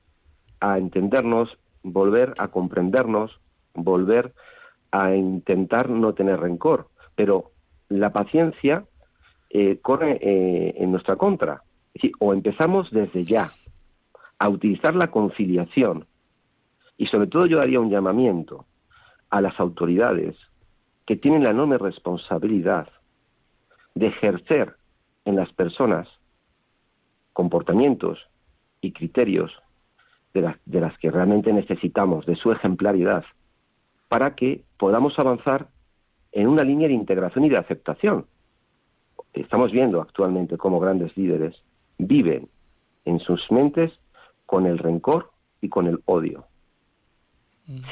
[0.59, 3.39] a entendernos, volver a comprendernos,
[3.73, 4.33] volver
[4.91, 6.87] a intentar no tener rencor.
[7.15, 7.51] Pero
[7.87, 8.83] la paciencia
[9.49, 11.63] eh, corre eh, en nuestra contra.
[12.19, 13.47] o empezamos desde ya
[14.37, 16.05] a utilizar la conciliación.
[16.97, 18.65] Y sobre todo yo haría un llamamiento
[19.29, 20.35] a las autoridades
[21.05, 22.89] que tienen la enorme responsabilidad
[23.95, 24.75] de ejercer
[25.29, 26.07] en las personas
[27.33, 28.19] comportamientos
[28.81, 29.51] y criterios
[30.33, 33.23] de, las- de las que realmente necesitamos, de su ejemplaridad,
[34.07, 35.67] para que podamos avanzar
[36.31, 38.25] en una línea de integración y de aceptación.
[39.33, 41.55] Estamos viendo actualmente cómo grandes líderes
[41.97, 42.49] viven
[43.05, 43.91] en sus mentes
[44.45, 46.45] con el rencor y con el odio.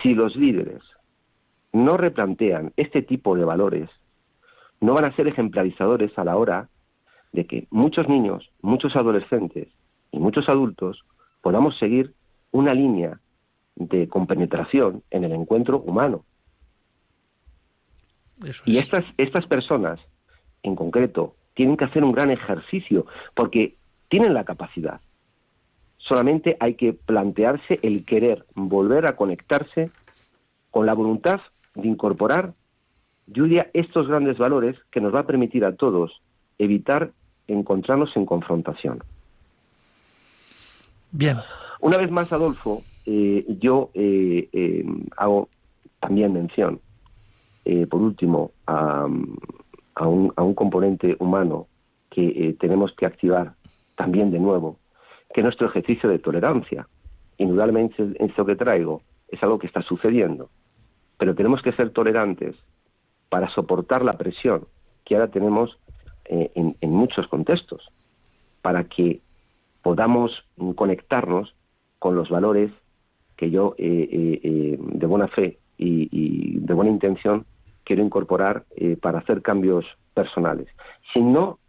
[0.01, 0.81] Si los líderes
[1.71, 3.89] no replantean este tipo de valores,
[4.81, 6.69] no van a ser ejemplarizadores a la hora
[7.31, 9.67] de que muchos niños, muchos adolescentes
[10.11, 11.03] y muchos adultos
[11.41, 12.13] podamos seguir
[12.51, 13.19] una línea
[13.75, 16.25] de compenetración en el encuentro humano.
[18.43, 18.85] Eso Y es.
[18.85, 19.99] estas, estas personas,
[20.63, 23.75] en concreto, tienen que hacer un gran ejercicio porque
[24.09, 25.01] tienen la capacidad.
[25.97, 29.91] Solamente hay que plantearse el querer volver a conectarse
[30.71, 31.41] con la voluntad
[31.75, 32.53] de incorporar,
[33.33, 36.21] Julia, estos grandes valores que nos va a permitir a todos
[36.57, 37.11] evitar
[37.47, 39.03] encontrarnos en confrontación.
[41.11, 41.37] Bien,
[41.79, 45.49] Una vez más, Adolfo, eh, yo eh, eh, hago
[45.99, 46.79] también mención,
[47.65, 49.07] eh, por último, a,
[49.95, 51.67] a un, a un componente humano
[52.09, 53.53] que eh, tenemos que activar
[53.95, 54.77] también de nuevo,
[55.33, 56.87] que es nuestro ejercicio de tolerancia.
[57.37, 60.49] Indudablemente esto que traigo es algo que está sucediendo,
[61.17, 62.55] pero tenemos que ser tolerantes
[63.29, 64.65] para soportar la presión
[65.05, 65.77] que ahora tenemos
[66.29, 67.89] eh, en, muchos contextos,
[68.61, 69.21] para que
[69.81, 70.43] podamos
[70.75, 71.55] conectarnos
[71.99, 72.71] con los valores
[73.37, 77.45] que yo eh, eh, de buena fe y, de buena intención
[77.85, 78.65] quiero incorporar
[79.01, 80.67] para hacer cambios personales.
[81.13, 81.59] Si no,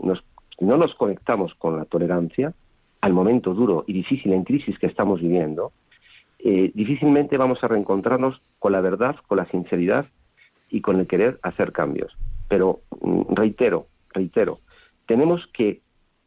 [0.00, 0.22] nos,
[0.60, 2.54] no nos conectamos con la tolerancia
[3.00, 5.72] al momento duro y difícil en crisis que estamos viviendo,
[6.38, 10.06] difícilmente vamos a reencontrarnos con la verdad, con la sinceridad
[10.70, 12.16] y con el querer hacer cambios.
[12.48, 14.60] Pero mm, reitero, reitero,
[15.06, 15.80] tenemos que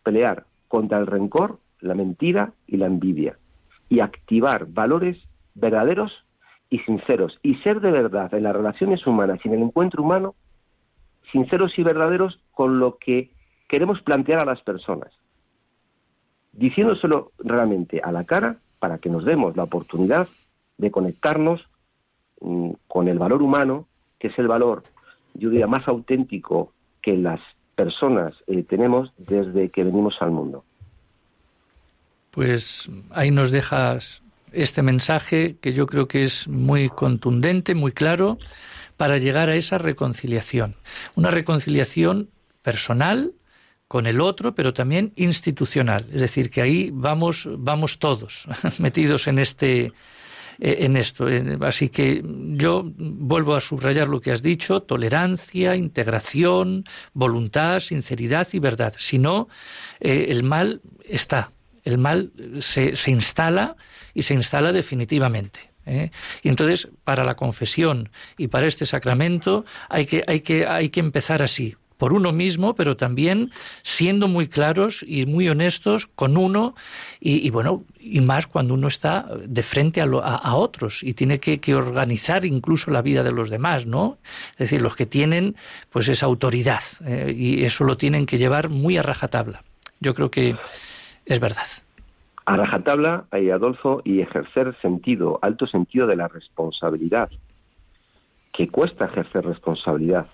[0.04, 3.38] pelear contra el rencor, la mentira y la envidia
[3.90, 5.18] y activar valores
[5.56, 6.12] verdaderos
[6.70, 7.40] y sinceros.
[7.42, 10.36] Y ser de verdad en las relaciones humanas y en el encuentro humano
[11.32, 13.32] sinceros y verdaderos con lo que
[13.68, 15.12] queremos plantear a las personas,
[16.54, 20.28] diciéndoselo realmente a la cara para que nos demos la oportunidad
[20.78, 21.68] de conectarnos
[22.40, 23.88] mm, con el valor humano,
[24.20, 24.84] que es el valor,
[25.38, 27.40] yo diría, más auténtico que las
[27.76, 30.64] personas eh, tenemos desde que venimos al mundo.
[32.32, 34.22] pues ahí nos dejas
[34.52, 38.38] este mensaje que yo creo que es muy contundente, muy claro,
[38.96, 40.76] para llegar a esa reconciliación.
[41.16, 42.30] Una reconciliación
[42.62, 43.34] personal
[43.88, 46.06] con el otro, pero también institucional.
[46.12, 48.48] Es decir, que ahí vamos, vamos todos
[48.80, 49.94] metidos en este,
[50.60, 51.30] en esto.
[51.30, 58.48] Eh, Así que yo vuelvo a subrayar lo que has dicho, tolerancia, integración, voluntad, sinceridad
[58.54, 58.94] y verdad.
[58.98, 59.50] Si no,
[60.00, 61.52] eh, el mal está,
[61.84, 63.76] el mal se, se instala
[64.14, 65.60] y se instala definitivamente.
[65.86, 66.12] ¿eh?
[66.44, 71.00] Y entonces, para la confesión y para este sacramento, hay que, hay que, hay que
[71.00, 73.52] empezar así, por uno mismo, pero también
[73.84, 76.76] siendo muy claros y muy honestos con uno
[77.20, 81.40] y, bueno, y más cuando uno está de frente a, lo- a- otros y tiene
[81.40, 84.18] que, organizar incluso la vida de los demás, ¿no?
[84.54, 85.56] Es decir, los que tienen
[85.90, 89.64] pues esa autoridad eh, y eso lo tienen que llevar muy a rajatabla.
[90.00, 90.56] Yo creo que
[91.26, 91.68] es verdad.
[92.46, 97.30] A rajatabla, ahí, Adolfo, y ejercer sentido, alto sentido de la responsabilidad,
[98.54, 100.28] que cuesta ejercer responsabilidad,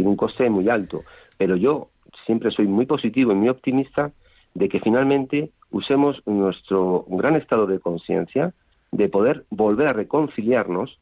[0.00, 1.04] tiene un coste muy alto,
[1.36, 1.90] pero yo
[2.24, 4.12] siempre soy muy positivo y muy optimista
[4.54, 8.54] de que finalmente usemos nuestro gran estado de conciencia
[8.92, 10.98] de poder volver a reconciliarnos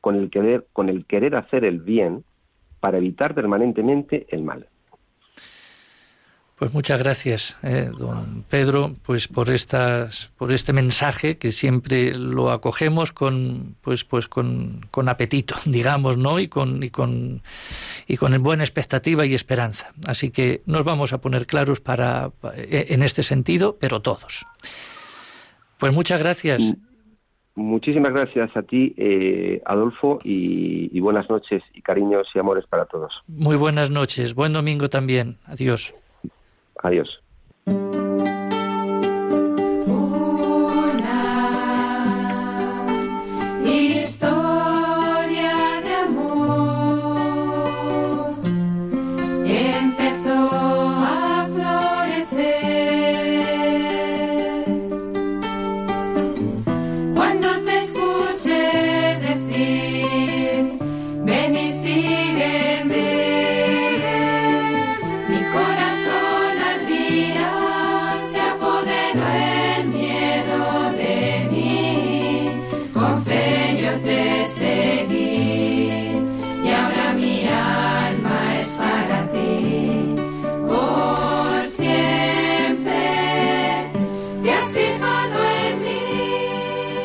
[0.00, 2.22] con el querer, con el querer hacer el bien
[2.78, 4.68] para evitar permanentemente el mal.
[6.58, 12.50] Pues muchas gracias, eh, don Pedro, pues por estas, por este mensaje que siempre lo
[12.50, 16.40] acogemos con, pues, pues con, con apetito, digamos, ¿no?
[16.40, 17.42] Y con, y con,
[18.08, 19.92] y con buena expectativa y esperanza.
[20.06, 24.46] Así que nos vamos a poner claros para, eh, en este sentido, pero todos.
[25.76, 26.62] Pues muchas gracias.
[27.54, 32.86] Muchísimas gracias a ti, eh, Adolfo, y, y buenas noches y cariños y amores para
[32.86, 33.12] todos.
[33.26, 34.34] Muy buenas noches.
[34.34, 35.36] Buen domingo también.
[35.44, 35.94] Adiós.
[36.82, 37.08] Adiós.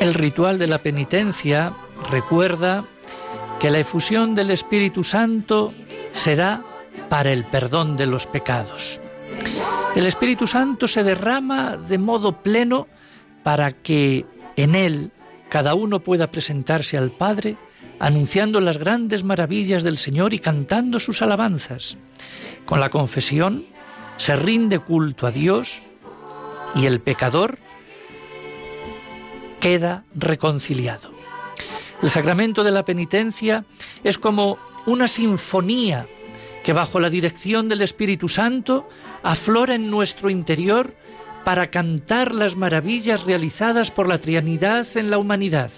[0.02, 1.74] El ritual de la penitencia
[2.10, 2.86] recuerda
[3.60, 5.76] que la efusión del Espíritu Santo
[6.12, 6.64] será
[7.08, 9.00] para el perdón de los pecados.
[9.96, 12.88] El Espíritu Santo se derrama de modo pleno
[13.44, 14.26] para que
[14.56, 15.12] en él
[15.50, 17.58] cada uno pueda presentarse al Padre
[18.00, 21.96] anunciando las grandes maravillas del Señor y cantando sus alabanzas.
[22.66, 23.66] Con la confesión
[24.18, 25.84] se rinde culto a Dios
[26.74, 27.60] y el pecador
[29.62, 31.12] queda reconciliado.
[32.02, 33.64] El sacramento de la penitencia
[34.04, 36.08] es como una sinfonía
[36.64, 38.90] que bajo la dirección del Espíritu Santo
[39.24, 40.94] aflora en nuestro interior
[41.46, 45.72] para cantar las maravillas realizadas por la Trianidad en la humanidad.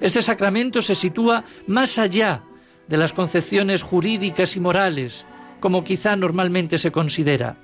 [0.00, 2.42] Este sacramento se sitúa más allá
[2.88, 5.26] de las concepciones jurídicas y morales,
[5.60, 7.56] como quizá normalmente se considera.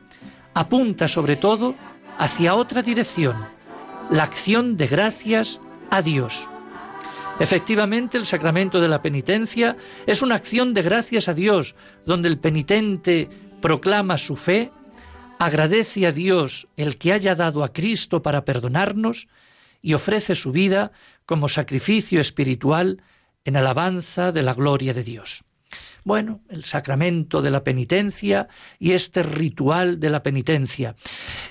[0.55, 1.75] Apunta sobre todo
[2.19, 3.47] hacia otra dirección,
[4.11, 6.49] la acción de gracias a Dios.
[7.41, 12.39] Efectivamente, el sacramento de la penitencia es una acción de gracias a Dios, donde el
[12.39, 13.29] penitente
[13.61, 14.73] proclama su fe,
[15.39, 19.29] agradece a Dios el que haya dado a Cristo para perdonarnos
[19.81, 20.91] y ofrece su vida
[21.27, 23.03] como sacrificio espiritual
[23.45, 25.45] en alabanza de la gloria de Dios.
[26.09, 28.49] Bueno, el sacramento de la penitencia
[28.79, 30.95] y este ritual de la penitencia.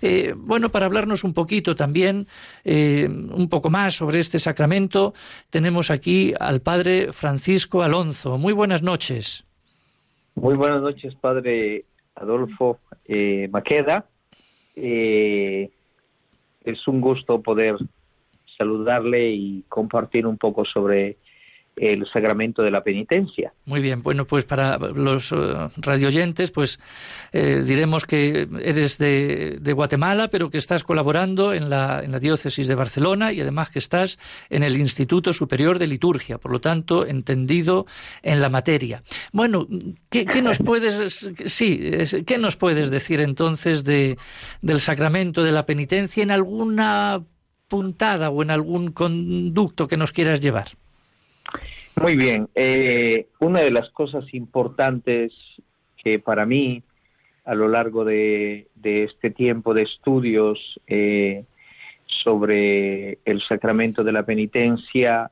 [0.01, 2.25] Eh, bueno, para hablarnos un poquito también,
[2.63, 5.13] eh, un poco más sobre este sacramento,
[5.51, 8.39] tenemos aquí al padre Francisco Alonso.
[8.39, 9.45] Muy buenas noches.
[10.33, 11.85] Muy buenas noches, padre
[12.15, 14.07] Adolfo eh, Maqueda.
[14.75, 15.69] es
[16.87, 17.75] un gusto poder
[18.57, 21.17] saludarle y compartir un poco sobre
[21.77, 23.53] el sacramento de la penitencia.
[23.65, 26.79] Muy bien, bueno, pues para los uh, radioyentes, pues
[27.31, 32.19] eh, diremos que eres de, de, Guatemala, pero que estás colaborando en la, en la
[32.19, 34.17] diócesis de Barcelona y además que estás
[34.49, 37.85] en el Instituto Superior de Liturgia, por lo tanto, entendido
[38.23, 39.03] en la materia.
[39.31, 39.67] Bueno,
[40.09, 41.91] ¿qué, qué nos puedes, sí,
[42.25, 44.17] qué nos puedes decir entonces de,
[44.61, 47.23] del sacramento de la penitencia en alguna
[47.67, 50.69] puntada o en algún conducto que nos quieras llevar?
[52.01, 52.47] Muy bien.
[52.53, 55.33] Eh, una de las cosas importantes
[56.01, 56.83] que para mí,
[57.43, 61.45] a lo largo de, este tiempo de estudios eh,
[62.05, 65.31] sobre el sacramento de la penitencia,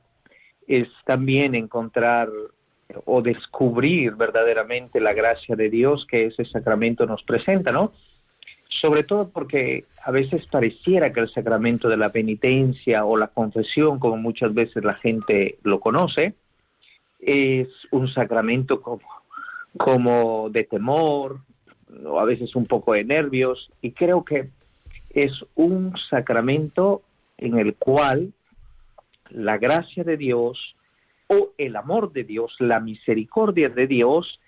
[0.66, 2.28] es también encontrar
[3.04, 7.92] o descubrir verdaderamente la gracia de Dios que ese sacramento nos presenta, ¿no?
[8.80, 13.98] sobre todo porque a veces pareciera que el sacramento de la penitencia o la confesión,
[13.98, 16.34] como muchas veces la gente lo conoce,
[17.18, 19.02] es un sacramento como,
[19.76, 21.40] como de temor,
[22.04, 24.50] o a veces un poco de nervios, y creo que
[25.10, 27.02] es un sacramento
[27.38, 28.32] en el cual
[29.30, 30.76] la gracia de Dios
[31.28, 34.40] o el amor de Dios, la misericordia de Dios,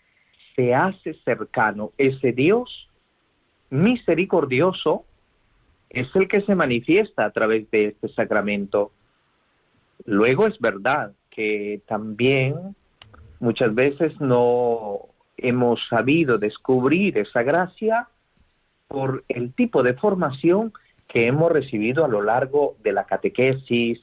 [0.55, 1.93] se hace cercano.
[1.99, 2.89] Ese Dios
[3.71, 5.05] misericordioso
[5.91, 8.93] es el que se manifiesta a través de este sacramento.
[10.05, 12.75] Luego es verdad que también
[13.39, 15.03] muchas veces no
[15.37, 18.09] hemos sabido descubrir esa gracia
[18.89, 20.73] por el tipo de formación
[21.07, 24.01] que hemos recibido a lo largo de la catequesis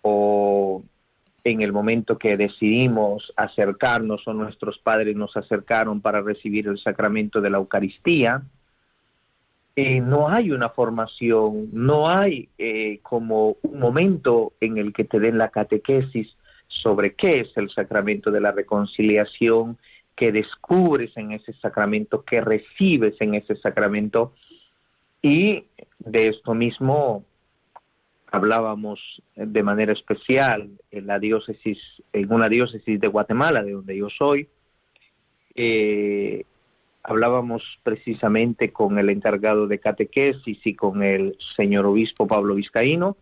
[0.00, 0.82] o
[1.44, 7.42] en el momento que decidimos acercarnos o nuestros padres nos acercaron para recibir el sacramento
[7.42, 8.40] de la Eucaristía.
[9.76, 15.20] Eh, no hay una formación, no hay eh, como un momento en el que te
[15.20, 16.34] den la catequesis
[16.82, 19.78] sobre qué es el sacramento de la reconciliación,
[20.16, 24.34] que descubres en ese sacramento, que recibes en ese sacramento.
[25.22, 25.64] Y
[25.98, 27.24] de esto mismo
[28.30, 29.00] hablábamos
[29.36, 31.78] de manera especial en la diócesis,
[32.12, 34.48] en una diócesis de Guatemala, de donde yo soy,
[35.54, 36.44] eh,
[37.02, 43.16] hablábamos precisamente con el encargado de catequesis y con el señor obispo Pablo Vizcaíno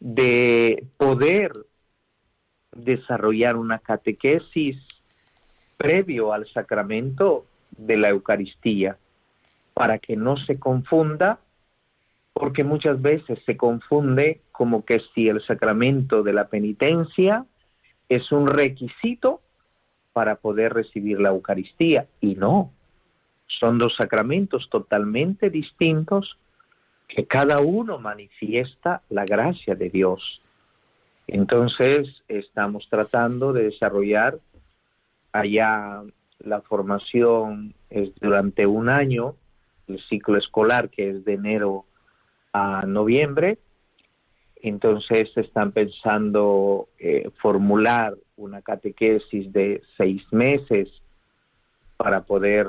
[0.00, 1.52] de poder
[2.74, 4.76] desarrollar una catequesis
[5.76, 7.46] previo al sacramento
[7.76, 8.96] de la Eucaristía
[9.74, 11.38] para que no se confunda
[12.32, 17.44] porque muchas veces se confunde como que si el sacramento de la penitencia
[18.08, 19.40] es un requisito
[20.12, 22.72] para poder recibir la Eucaristía y no,
[23.46, 26.36] son dos sacramentos totalmente distintos
[27.08, 30.40] que cada uno manifiesta la gracia de Dios.
[31.26, 34.38] Entonces, estamos tratando de desarrollar
[35.32, 36.02] allá
[36.40, 39.34] la formación es durante un año,
[39.88, 41.84] el ciclo escolar que es de enero
[42.52, 43.58] a noviembre,
[44.56, 50.88] entonces están pensando eh, formular una catequesis de seis meses
[51.96, 52.66] para poder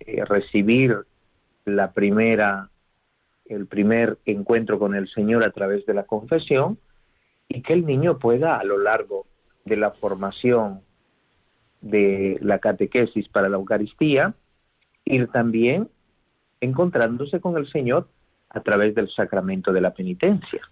[0.00, 0.98] eh, recibir
[1.64, 2.70] la primera,
[3.46, 6.78] el primer encuentro con el Señor a través de la confesión
[7.48, 9.26] y que el niño pueda a lo largo
[9.64, 10.80] de la formación
[11.80, 14.34] de la catequesis para la Eucaristía
[15.04, 15.88] ir también
[16.60, 18.08] encontrándose con el Señor
[18.48, 20.62] a través del sacramento de la penitencia.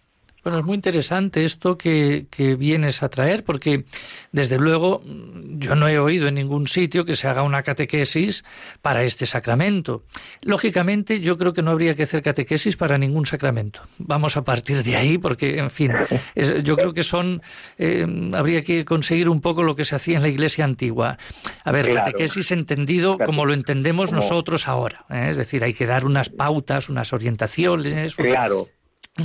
[0.42, 3.84] Bueno, es muy interesante esto que, que, vienes a traer, porque
[4.32, 8.44] desde luego yo no he oído en ningún sitio que se haga una catequesis
[8.80, 10.02] para este sacramento.
[10.40, 13.82] Lógicamente, yo creo que no habría que hacer catequesis para ningún sacramento.
[13.98, 15.92] Vamos a partir de ahí, porque, en fin,
[16.34, 17.40] es, yo creo que son.
[17.78, 21.18] Eh, habría que conseguir un poco lo que se hacía en la iglesia antigua.
[21.64, 22.00] A ver, claro.
[22.00, 24.20] catequesis entendido como lo entendemos como...
[24.20, 25.04] nosotros ahora.
[25.08, 25.28] ¿eh?
[25.30, 28.16] Es decir, hay que dar unas pautas, unas orientaciones.
[28.16, 28.81] Claro una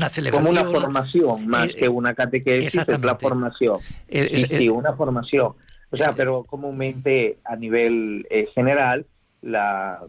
[0.09, 0.55] celebración.
[0.55, 3.77] Como una formación, más eh, que una catequesis, es la formación.
[4.07, 5.53] Eh, sí, sí, una formación.
[5.89, 9.05] O sea, pero comúnmente a nivel eh, general,
[9.41, 10.01] la,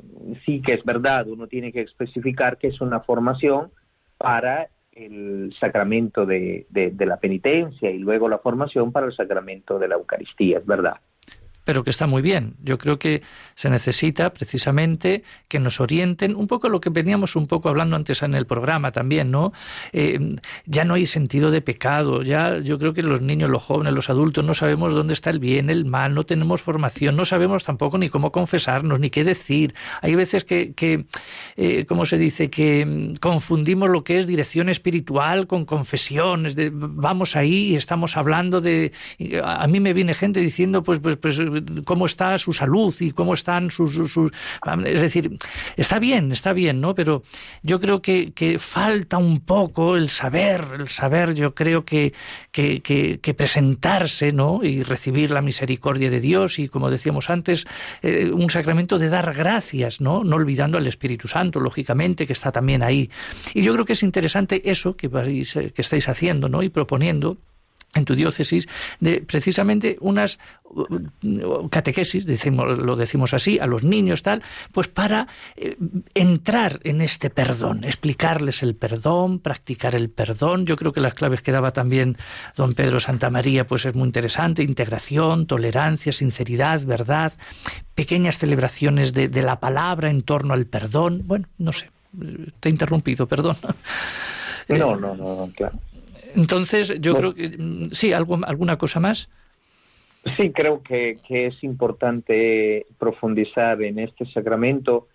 [0.44, 3.70] sí que es verdad, uno tiene que especificar que es una formación
[4.16, 9.78] para el sacramento de, de, de la penitencia y luego la formación para el sacramento
[9.78, 10.96] de la Eucaristía, es verdad
[11.68, 12.54] pero que está muy bien.
[12.62, 13.20] Yo creo que
[13.54, 18.22] se necesita precisamente que nos orienten un poco lo que veníamos un poco hablando antes
[18.22, 19.52] en el programa también, ¿no?
[19.92, 20.18] Eh,
[20.64, 24.08] ya no hay sentido de pecado, ya yo creo que los niños, los jóvenes, los
[24.08, 27.98] adultos no sabemos dónde está el bien, el mal, no tenemos formación, no sabemos tampoco
[27.98, 29.74] ni cómo confesarnos, ni qué decir.
[30.00, 31.04] Hay veces que, que
[31.58, 32.48] eh, ¿cómo se dice?
[32.48, 38.16] Que mm, confundimos lo que es dirección espiritual con confesiones, de, vamos ahí y estamos
[38.16, 38.92] hablando de...
[39.44, 41.38] A mí me viene gente diciendo, pues, pues, pues
[41.84, 44.32] cómo está su salud y cómo están sus, sus,
[44.84, 45.38] Es decir,
[45.76, 46.94] está bien, está bien, ¿no?
[46.94, 47.22] Pero
[47.62, 52.12] yo creo que, falta un poco el saber, el saber, yo creo que,
[52.52, 54.60] que, presentarse, ¿no?
[54.62, 57.66] Y recibir la misericordia de Dios y, como decíamos antes,
[58.02, 60.24] eh, un sacramento de dar gracias, ¿no?
[60.24, 63.10] No olvidando al Espíritu Santo, lógicamente, que está también ahí.
[63.54, 66.62] Y yo creo que es interesante eso que, vais, que estáis haciendo, ¿no?
[66.62, 67.38] Y proponiendo
[67.94, 68.68] en tu diócesis
[69.00, 75.26] de precisamente unas uh, catequesis, decimos, lo decimos así, a los niños tal, pues para
[75.56, 75.76] eh,
[76.14, 80.66] entrar en este perdón, explicarles el perdón, practicar el perdón.
[80.66, 82.16] Yo creo que las claves que daba también
[82.56, 87.32] don Pedro Santamaría, pues es muy interesante, integración, tolerancia, sinceridad, verdad,
[87.94, 91.22] pequeñas celebraciones de, de la palabra en torno al perdón.
[91.24, 91.88] Bueno, no sé,
[92.60, 93.56] te he interrumpido, perdón.
[94.68, 95.78] No, no, no, claro.
[96.34, 99.28] Entonces, yo bueno, creo que mm, sí, algo, alguna cosa más.
[100.36, 105.08] Sí, creo que, que, es importante profundizar en este sacramento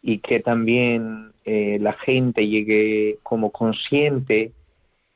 [0.00, 4.52] y que también eh, la gente llegue como consciente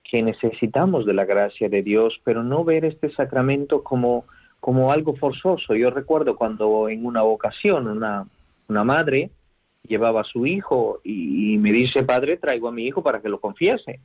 [0.03, 4.25] que necesitamos de la gracia de Dios, pero no ver este sacramento como,
[4.61, 5.75] como algo forzoso.
[5.75, 8.25] Yo recuerdo cuando en una ocasión una,
[8.69, 9.31] una madre
[9.87, 13.29] llevaba a su hijo y, y me dice, padre, traigo a mi hijo para que
[13.29, 14.01] lo confiese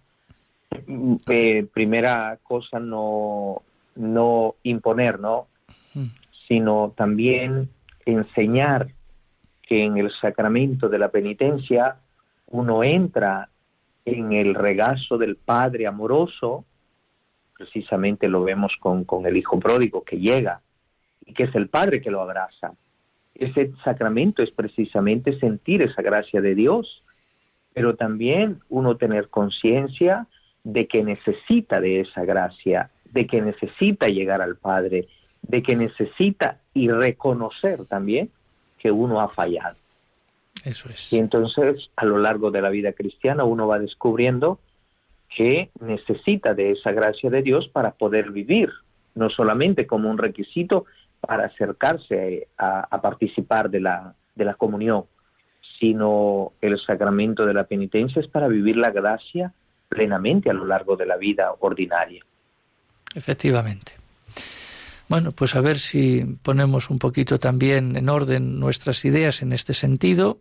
[1.27, 3.61] eh, primera cosa no,
[3.95, 5.47] no imponer, ¿no?
[6.47, 7.69] Sino también
[8.05, 8.89] enseñar
[9.61, 11.97] que en el sacramento de la penitencia
[12.47, 13.49] uno entra
[14.05, 16.65] en el regazo del Padre amoroso,
[17.57, 20.61] precisamente lo vemos con, con el Hijo pródigo que llega
[21.25, 22.73] y que es el Padre que lo abraza.
[23.35, 27.03] Ese sacramento es precisamente sentir esa gracia de Dios,
[27.73, 30.27] pero también uno tener conciencia
[30.63, 35.07] de que necesita de esa gracia, de que necesita llegar al Padre,
[35.41, 38.29] de que necesita y reconocer también
[38.79, 39.77] que uno ha fallado.
[40.63, 41.11] Eso es.
[41.11, 44.59] Y entonces, a lo largo de la vida cristiana, uno va descubriendo
[45.35, 48.71] que necesita de esa gracia de Dios para poder vivir,
[49.15, 50.85] no solamente como un requisito
[51.19, 55.05] para acercarse a, a participar de la, de la comunión,
[55.79, 59.53] sino el sacramento de la penitencia es para vivir la gracia
[59.93, 62.23] plenamente a lo largo de la vida ordinaria.
[63.15, 63.93] Efectivamente.
[65.09, 69.73] Bueno, pues a ver si ponemos un poquito también en orden nuestras ideas en este
[69.73, 70.39] sentido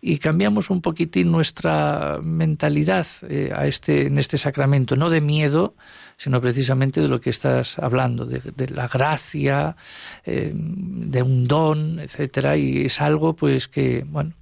[0.00, 5.74] y cambiamos un poquitín nuestra mentalidad eh, a este, en este sacramento, no de miedo,
[6.18, 9.76] sino precisamente de lo que estás hablando, de, la gracia,
[10.24, 14.34] eh, de un don, etcétera, y es algo pues que, bueno,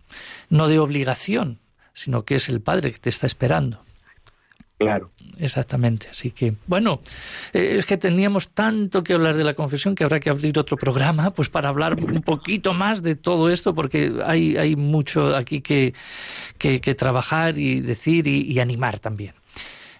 [0.50, 1.58] no de obligación,
[1.94, 3.80] sino que es el Padre que te está esperando.
[4.80, 5.10] Claro.
[5.38, 6.08] Exactamente.
[6.10, 7.02] Así que, bueno,
[7.52, 10.78] eh, es que teníamos tanto que hablar de la confesión que habrá que abrir otro
[10.78, 15.60] programa, pues para hablar un poquito más de todo esto, porque hay, hay mucho aquí
[15.60, 15.92] que,
[16.56, 19.34] que, que trabajar y decir y, y animar también.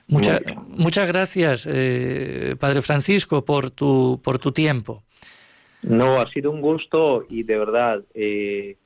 [0.08, 5.02] Mucha- muchas gracias, eh, Padre Francisco, por tu, por tu tiempo.
[5.82, 8.76] No, ha sido un gusto y de verdad eh,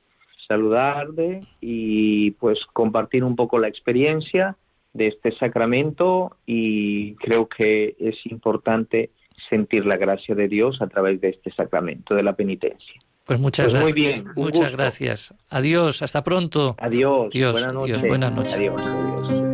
[0.45, 4.55] saludarte y pues compartir un poco la experiencia
[4.95, 9.11] de este sacramento y creo que es importante
[9.49, 12.95] sentir la gracia de Dios a través de este sacramento de la penitencia.
[13.25, 14.15] Pues muchas Pues muy gracias.
[14.23, 14.77] bien, un muchas gusto.
[14.77, 15.33] gracias.
[15.49, 16.75] Adiós, hasta pronto.
[16.79, 18.01] Adiós, Dios, buenas noches.
[18.01, 18.53] Dios, buenas noches.
[18.55, 19.44] Adiós, adiós.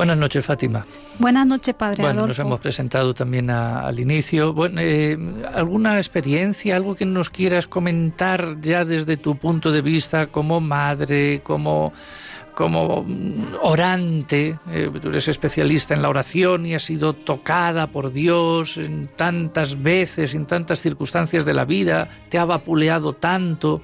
[0.00, 0.86] Buenas noches, Fátima.
[1.18, 2.42] Buenas noches, Padre Bueno, nos Adolfo.
[2.42, 4.54] hemos presentado también a- al inicio.
[4.54, 5.18] Bueno, eh,
[5.52, 11.42] ¿Alguna experiencia, algo que nos quieras comentar ya desde tu punto de vista como madre,
[11.42, 11.92] como,
[12.54, 13.04] como
[13.60, 14.58] orante?
[14.70, 19.82] Eh, tú eres especialista en la oración y has sido tocada por Dios en tantas
[19.82, 23.82] veces, en tantas circunstancias de la vida, te ha vapuleado tanto.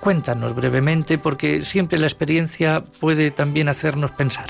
[0.00, 4.46] Cuéntanos brevemente, porque siempre la experiencia puede también hacernos pensar.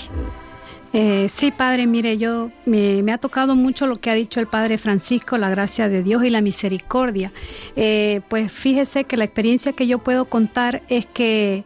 [0.93, 4.79] Eh, sí, Padre, mire, yo me, ha tocado mucho lo que ha dicho el Padre
[4.79, 7.33] Francisco, la gracia de Dios y la misericordia.
[7.75, 11.65] Eh, pues fíjese que la experiencia que yo puedo contar es que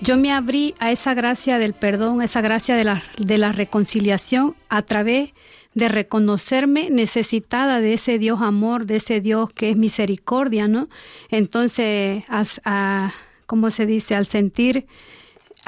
[0.00, 3.50] yo me abrí a esa gracia del perdón, a esa gracia de la, de la
[3.52, 5.30] reconciliación a través
[5.74, 10.88] de reconocerme necesitada de ese Dios amor, de ese Dios que es misericordia, ¿no?
[11.30, 13.12] Entonces, a-
[13.46, 14.14] ¿cómo se dice?
[14.14, 14.86] Al sentir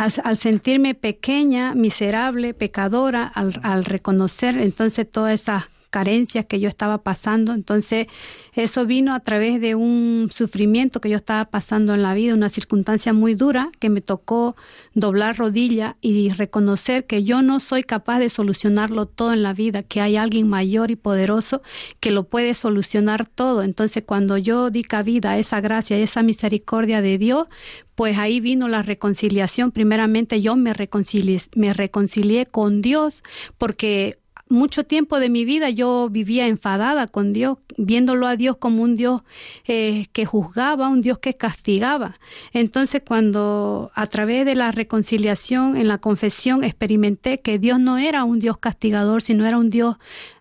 [0.00, 6.68] al, al sentirme pequeña, miserable, pecadora, al, al reconocer entonces todas esas carencias que yo
[6.68, 8.06] estaba pasando, entonces
[8.54, 12.48] eso vino a través de un sufrimiento que yo estaba pasando en la vida, una
[12.48, 14.56] circunstancia muy dura que me tocó
[14.94, 19.82] doblar rodilla y reconocer que yo no soy capaz de solucionarlo todo en la vida,
[19.82, 21.62] que hay alguien mayor y poderoso
[21.98, 23.62] que lo puede solucionar todo.
[23.62, 27.48] Entonces cuando yo di cabida a esa gracia, a esa misericordia de Dios,
[27.94, 29.72] pues ahí vino la reconciliación.
[29.72, 33.22] Primeramente yo me reconcilié, me reconcilié con Dios
[33.58, 34.19] porque
[34.50, 38.96] mucho tiempo de mi vida yo vivía enfadada con Dios, viéndolo a Dios como un
[38.96, 39.22] Dios
[39.66, 42.18] eh, que juzgaba, un Dios que castigaba.
[42.52, 48.24] Entonces cuando a través de la reconciliación en la confesión experimenté que Dios no era
[48.24, 49.96] un Dios castigador, sino era un Dios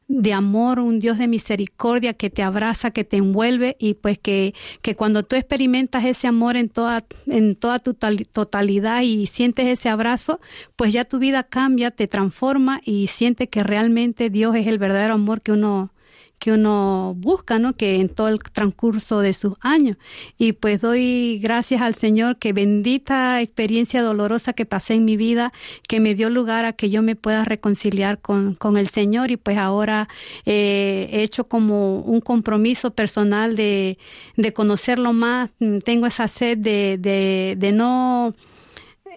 [0.10, 4.56] de amor, un Dios de misericordia que te abraza, que te envuelve y pues que,
[4.82, 9.68] que cuando tú experimentas ese amor en toda, en toda tu tal- totalidad y sientes
[9.68, 10.40] ese abrazo,
[10.76, 15.14] pues ya tu vida cambia, te transforma y sientes que realmente Dios es el verdadero
[15.14, 15.92] amor que uno
[16.40, 17.74] que uno busca, ¿no?
[17.74, 19.98] Que en todo el transcurso de sus años.
[20.38, 25.52] Y pues doy gracias al Señor que bendita experiencia dolorosa que pasé en mi vida,
[25.88, 29.38] que me dio lugar a que yo me pueda reconciliar con, con el Señor y
[29.38, 30.08] pues ahora
[30.46, 33.98] eh, he hecho como un compromiso personal de,
[34.38, 35.52] de conocerlo más.
[35.84, 38.34] Tengo esa sed de, de, de no,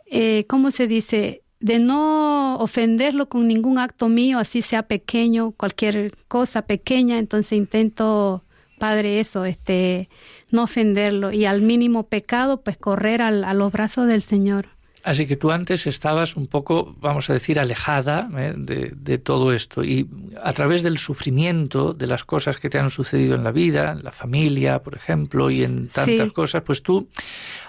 [0.06, 1.42] eh, ¿cómo se dice?
[1.62, 8.42] De no ofenderlo con ningún acto mío, así sea pequeño, cualquier cosa pequeña, entonces intento,
[8.78, 10.08] Padre, eso, este,
[10.50, 14.68] no ofenderlo y al mínimo pecado, pues correr al- a los brazos del Señor.
[15.04, 18.54] Así que tú antes estabas un poco, vamos a decir, alejada ¿eh?
[18.56, 20.08] de, de todo esto y
[20.42, 24.04] a través del sufrimiento, de las cosas que te han sucedido en la vida, en
[24.04, 26.30] la familia, por ejemplo, y en tantas Sí.
[26.32, 27.08] cosas, pues tú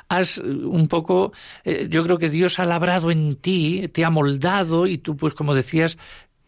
[0.10, 4.10] has eh, un poco, eh, yo creo que Dios ha labrado en ti, te ha
[4.12, 5.98] moldado y tú, pues como decías,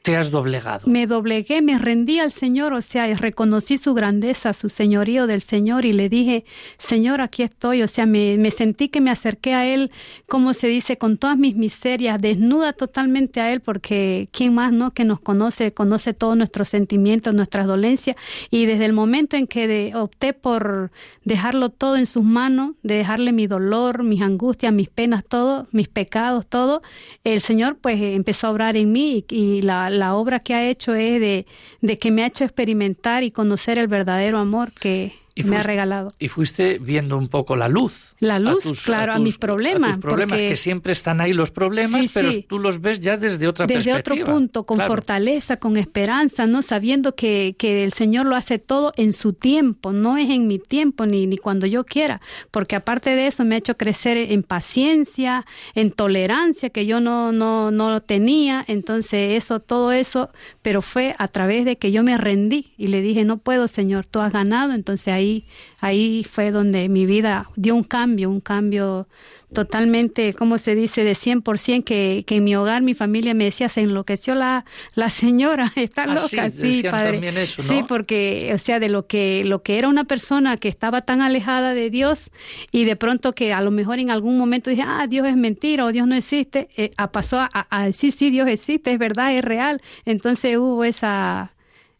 [0.05, 0.87] te has doblegado.
[0.87, 5.83] Me doblegué, me rendí al Señor, o sea, reconocí su grandeza, su señorío del Señor
[5.83, 6.45] y le dije,
[6.77, 9.89] Señor, aquí estoy, o sea, me, sentí que me acerqué a Él,
[10.27, 14.91] como se dice, con todas mis miserias, desnuda totalmente a Él, porque ¿quién más no
[14.91, 18.15] que nos conoce, conoce todos nuestros sentimientos, nuestras dolencias?
[18.51, 20.91] Y desde el momento en que de- opté por
[21.23, 25.87] dejarlo todo en sus manos, de dejarle mi dolor, mis angustias, mis penas, todo, mis
[25.87, 26.83] pecados, todo,
[27.23, 30.93] el Señor pues empezó a obrar en mí y la, la obra que ha hecho
[30.93, 31.45] es de,
[31.81, 35.59] de que me ha hecho experimentar y conocer el verdadero amor que Y me ha
[35.59, 36.13] fuiste- regalado.
[36.17, 38.15] Y fuiste viendo un poco la luz.
[38.19, 40.93] La a luz, tus- claro, a tus- mis problemas, a tus problemas, porque- que siempre
[40.93, 42.45] están ahí los problemas, Sí, pero sí.
[42.47, 44.31] tú los ves ya desde otra desde otro perspectiva.
[44.33, 44.91] punto, con Claro.
[44.93, 46.61] fortaleza, con esperanza, ¿no?
[46.61, 50.57] Sabiendo que, que el Señor lo hace todo en su tiempo, no es en mi
[50.57, 52.21] tiempo ni, ni cuando yo quiera,
[52.51, 57.31] porque aparte de eso me ha hecho crecer en paciencia, en tolerancia que yo no,
[57.33, 60.29] no, no tenía, entonces eso, todo eso,
[60.61, 64.05] pero fue a través de que yo me rendí y le dije, no puedo, Señor,
[64.05, 65.45] tú has ganado, entonces ahí ahí,
[65.81, 69.07] ahí fue donde mi vida dio un cambio, un cambio
[69.53, 73.69] totalmente, ¿cómo se dice?, de 100%, que, que en mi hogar, mi familia me decía,
[73.69, 74.65] se enloqueció la,
[74.95, 77.11] la señora, está Ah, loca, sí, sí, padre.
[77.13, 77.67] también eso, ¿no?
[77.69, 81.21] Sí, porque, o sea, de lo que, lo que era una persona que estaba tan
[81.21, 82.29] alejada de Dios
[82.71, 85.85] y de pronto que a lo mejor en algún momento dije, ah, Dios es mentira
[85.85, 89.33] o Dios no existe, eh, a- pasó a, a decir, sí, Dios existe, es verdad,
[89.33, 89.81] es real.
[90.05, 91.54] Entonces hubo esa,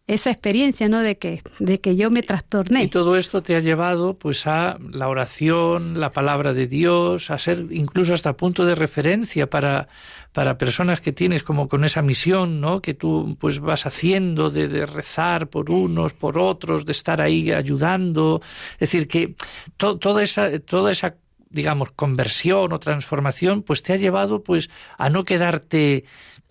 [0.07, 0.99] esa experiencia, ¿no?
[0.99, 2.83] De que, de que yo me trastorné.
[2.83, 7.39] Y todo esto te ha llevado pues a la oración, la palabra de Dios, a
[7.39, 9.87] ser incluso hasta punto de referencia para,
[10.31, 12.81] para personas que tienes como con esa misión, ¿no?
[12.81, 18.41] Que tú pues vas haciendo de, rezar por unos, por otros, de estar ahí ayudando.
[18.73, 19.35] Es decir, que
[19.77, 21.15] to- toda esa, toda esa
[21.49, 26.03] digamos conversión o transformación pues te ha llevado pues a no quedarte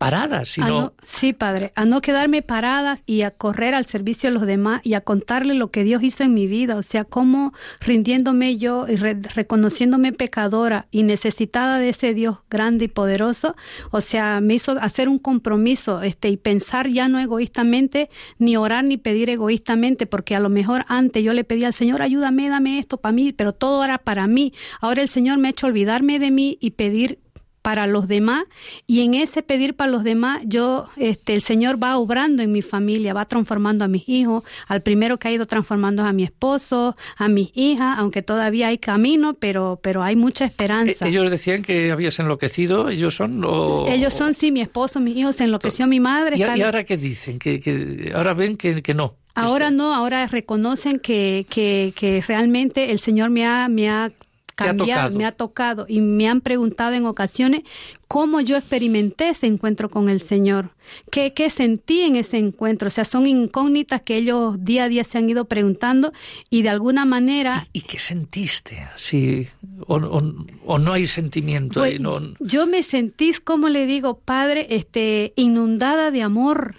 [0.05, 4.31] parada, A sino no- sí, Padre, a no quedarme parada y a correr al servicio
[4.31, 7.05] de los demás y a contarle lo que Dios hizo en mi vida, o sea,
[7.05, 13.55] cómo rindiéndome yo y re- reconociéndome pecadora y necesitada de ese Dios grande y poderoso,
[13.91, 18.85] o sea, me hizo hacer un compromiso este y pensar ya no egoístamente, ni orar
[18.85, 22.79] ni pedir egoístamente, porque a lo mejor antes yo le pedía al Señor, ayúdame, dame
[22.79, 24.53] esto para mí, pero todo era para mí.
[24.81, 27.19] Ahora el Señor me ha hecho olvidarme de mí y pedir
[27.65, 28.45] para los demás
[28.87, 32.61] y en ese pedir para los demás yo este el Señor va obrando en mi
[32.61, 36.25] familia va transformando a mis hijos al primero que ha ido transformando es a mi
[36.25, 41.31] esposo a mis hijas aunque todavía hay camino pero pero hay mucha esperanza Eh, ellos
[41.31, 45.45] decían que habías enloquecido, ellos son o- ellos son sí mi esposo mis hijos se
[45.45, 47.39] enloqueció mi madre ¿Y, ahora qué dicen?
[47.39, 49.15] Que, que ahora ven que, que no.
[49.35, 54.13] Ahora está- no, ahora reconocen que, que, que realmente el Señor me ha, me ha
[54.57, 55.19] Ha tocado.
[55.19, 57.63] me ha tocado y me han preguntado en ocasiones
[58.07, 60.71] cómo yo experimenté ese encuentro con el Señor,
[61.11, 62.87] qué, qué sentí en ese encuentro.
[62.89, 66.13] O sea, son incógnitas que ellos día a día se han ido preguntando
[66.51, 67.67] y de alguna manera...
[67.73, 68.87] ¿Y qué sentiste?
[68.97, 69.49] Sí,
[69.87, 74.19] o, o- o no hay sentimiento ahí, Pues, no- Yo me sentí, como le digo,
[74.21, 76.77] padre, este, inundada de amor,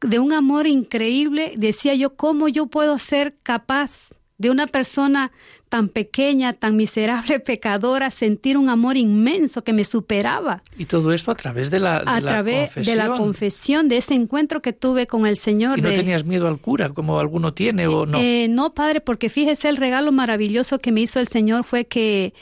[0.00, 1.52] de un amor increíble.
[1.56, 4.08] Decía yo, ¿cómo yo puedo ser capaz
[4.42, 5.32] de una persona
[5.70, 10.62] tan pequeña, tan miserable, pecadora, sentir un amor inmenso que me superaba?
[10.76, 13.16] y todo esto a través de la, de A la través de la confesión.
[13.18, 15.78] confesión, de ese encuentro que tuve con el Señor.
[15.78, 18.18] ¿Y no de- tenías miedo al cura como alguno tiene o no?
[18.20, 22.34] eh, no, padre, porque fíjese el regalo maravilloso que me hizo el Señor fue que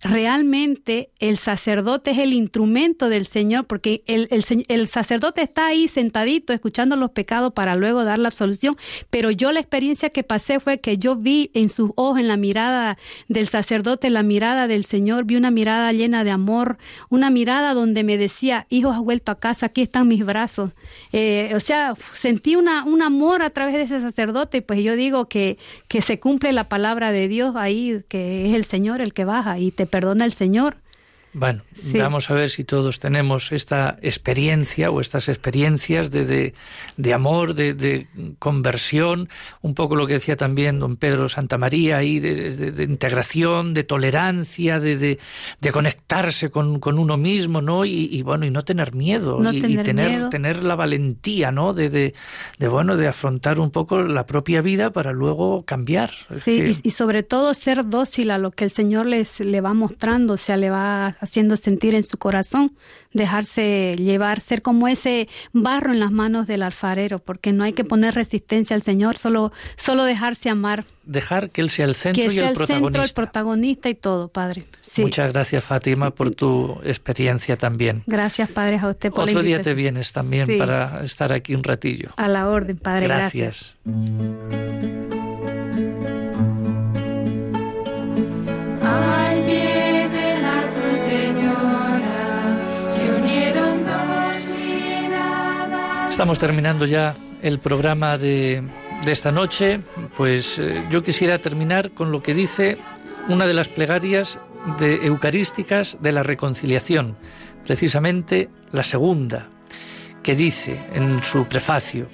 [0.00, 6.52] realmente el sacerdote es el instrumento del Señor, porque el, el, sacerdote está ahí sentadito
[6.52, 8.76] escuchando los pecados para luego dar la absolución,
[9.10, 12.36] pero yo la experiencia que pasé fue que yo vi en sus ojos, en la
[12.36, 12.96] mirada
[13.28, 16.78] del sacerdote, la mirada del Señor, vi una mirada llena de amor,
[17.08, 20.70] una mirada donde me decía, hijo, has vuelto a casa, aquí están mis brazos.
[21.12, 25.28] Eh, o sea, sentí una, un amor a través de ese sacerdote, pues yo digo
[25.28, 29.24] que, que se cumple la palabra de Dios ahí, que es el Señor el que
[29.24, 30.76] baja y te perdona el Señor.
[31.34, 31.98] Bueno, Sí.
[31.98, 36.54] vamos a ver si todos tenemos esta experiencia o estas experiencias de, de,
[36.96, 38.06] de amor, de, de
[38.38, 39.28] conversión,
[39.62, 45.18] un poco lo que decía también don Pedro Santamaría ahí, de, integración, de tolerancia, de,
[45.72, 47.84] conectarse con, con uno mismo, ¿no?
[47.84, 50.28] Y, y, bueno, y no tener miedo, No y, y tener tener, miedo.
[50.30, 51.74] tener la valentía, ¿no?
[51.74, 52.14] De,
[52.58, 56.10] bueno, de afrontar un poco la propia vida para luego cambiar.
[56.30, 59.40] Es Sí, que- y, y sobre todo ser dócil a lo que el Señor les
[59.40, 62.76] le va mostrando, o sea, le va haciendo sentir en su corazón,
[63.12, 67.84] dejarse llevar, ser como ese barro en las manos del alfarero, porque no hay que
[67.84, 72.26] poner resistencia al Señor, solo, solo dejarse amar, dejar que Él sea el centro que
[72.26, 73.14] y sea el el centro, el protagonista.
[73.14, 74.64] protagonista y todo, Padre.
[74.82, 75.02] Sí.
[75.02, 78.02] Muchas gracias, Fátima, por tu experiencia también.
[78.06, 80.56] Gracias, Padre, a usted por la Otro día te vienes también Sí.
[80.58, 82.10] para estar aquí un ratillo.
[82.16, 83.76] A la orden, Padre, gracias.
[83.84, 85.17] gracias.
[96.18, 98.64] Estamos terminando ya el programa de,
[99.06, 99.82] esta noche.
[100.16, 102.76] Pues eh, yo quisiera terminar con lo que dice
[103.28, 104.36] una de las plegarias
[104.80, 107.16] de eucarísticas de la reconciliación,
[107.64, 109.48] precisamente la segunda,
[110.24, 112.08] que dice en su prefacio,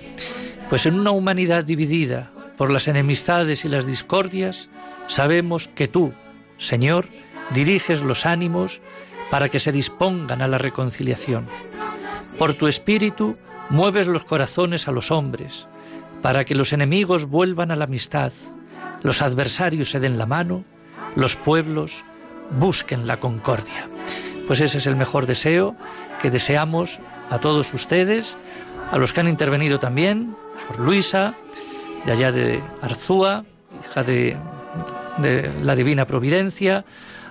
[0.69, 4.69] pues en una humanidad dividida por las enemistades y las discordias,
[5.07, 6.13] sabemos que tú,
[6.59, 7.07] Señor,
[7.55, 8.83] diriges los ánimos
[9.31, 11.47] para que se dispongan a la reconciliación.
[12.39, 13.39] Por tu espíritu
[13.71, 15.67] mueves los corazones a los hombres,
[16.23, 18.33] para que los enemigos vuelvan a la amistad,
[19.03, 20.65] los adversarios se den la mano,
[21.17, 22.05] los pueblos
[22.59, 23.87] busquen la concordia.
[24.47, 25.77] Pues ese es el mejor deseo
[26.21, 26.99] que deseamos
[27.31, 28.37] a todos ustedes,
[28.91, 30.37] a los que han intervenido también,
[30.67, 31.35] Sor Luisa,
[32.05, 33.45] de allá de Arzúa,
[33.85, 34.37] hija de,
[35.19, 36.85] de la Divina Providencia,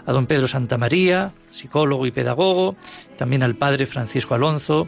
[0.05, 2.75] a don Pedro Santamaría, psicólogo y pedagogo,
[3.17, 4.87] también al padre Francisco Alonso,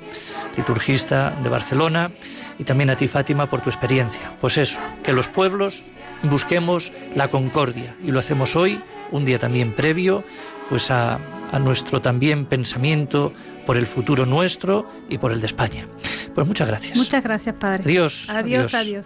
[0.58, 2.12] liturgista de Barcelona,
[2.60, 4.34] y también a ti Fátima por tu experiencia.
[4.42, 5.84] Pues eso, que los pueblos
[6.24, 10.24] busquemos la concordia y lo hacemos hoy, un día también previo,
[10.70, 11.20] pues a,
[11.52, 13.32] a nuestro también pensamiento
[13.66, 15.86] por el futuro nuestro y por el de España.
[16.34, 16.98] Pues muchas gracias.
[16.98, 17.84] Muchas gracias, Padre.
[17.84, 18.30] Adiós.
[18.30, 19.06] Adiós, adiós.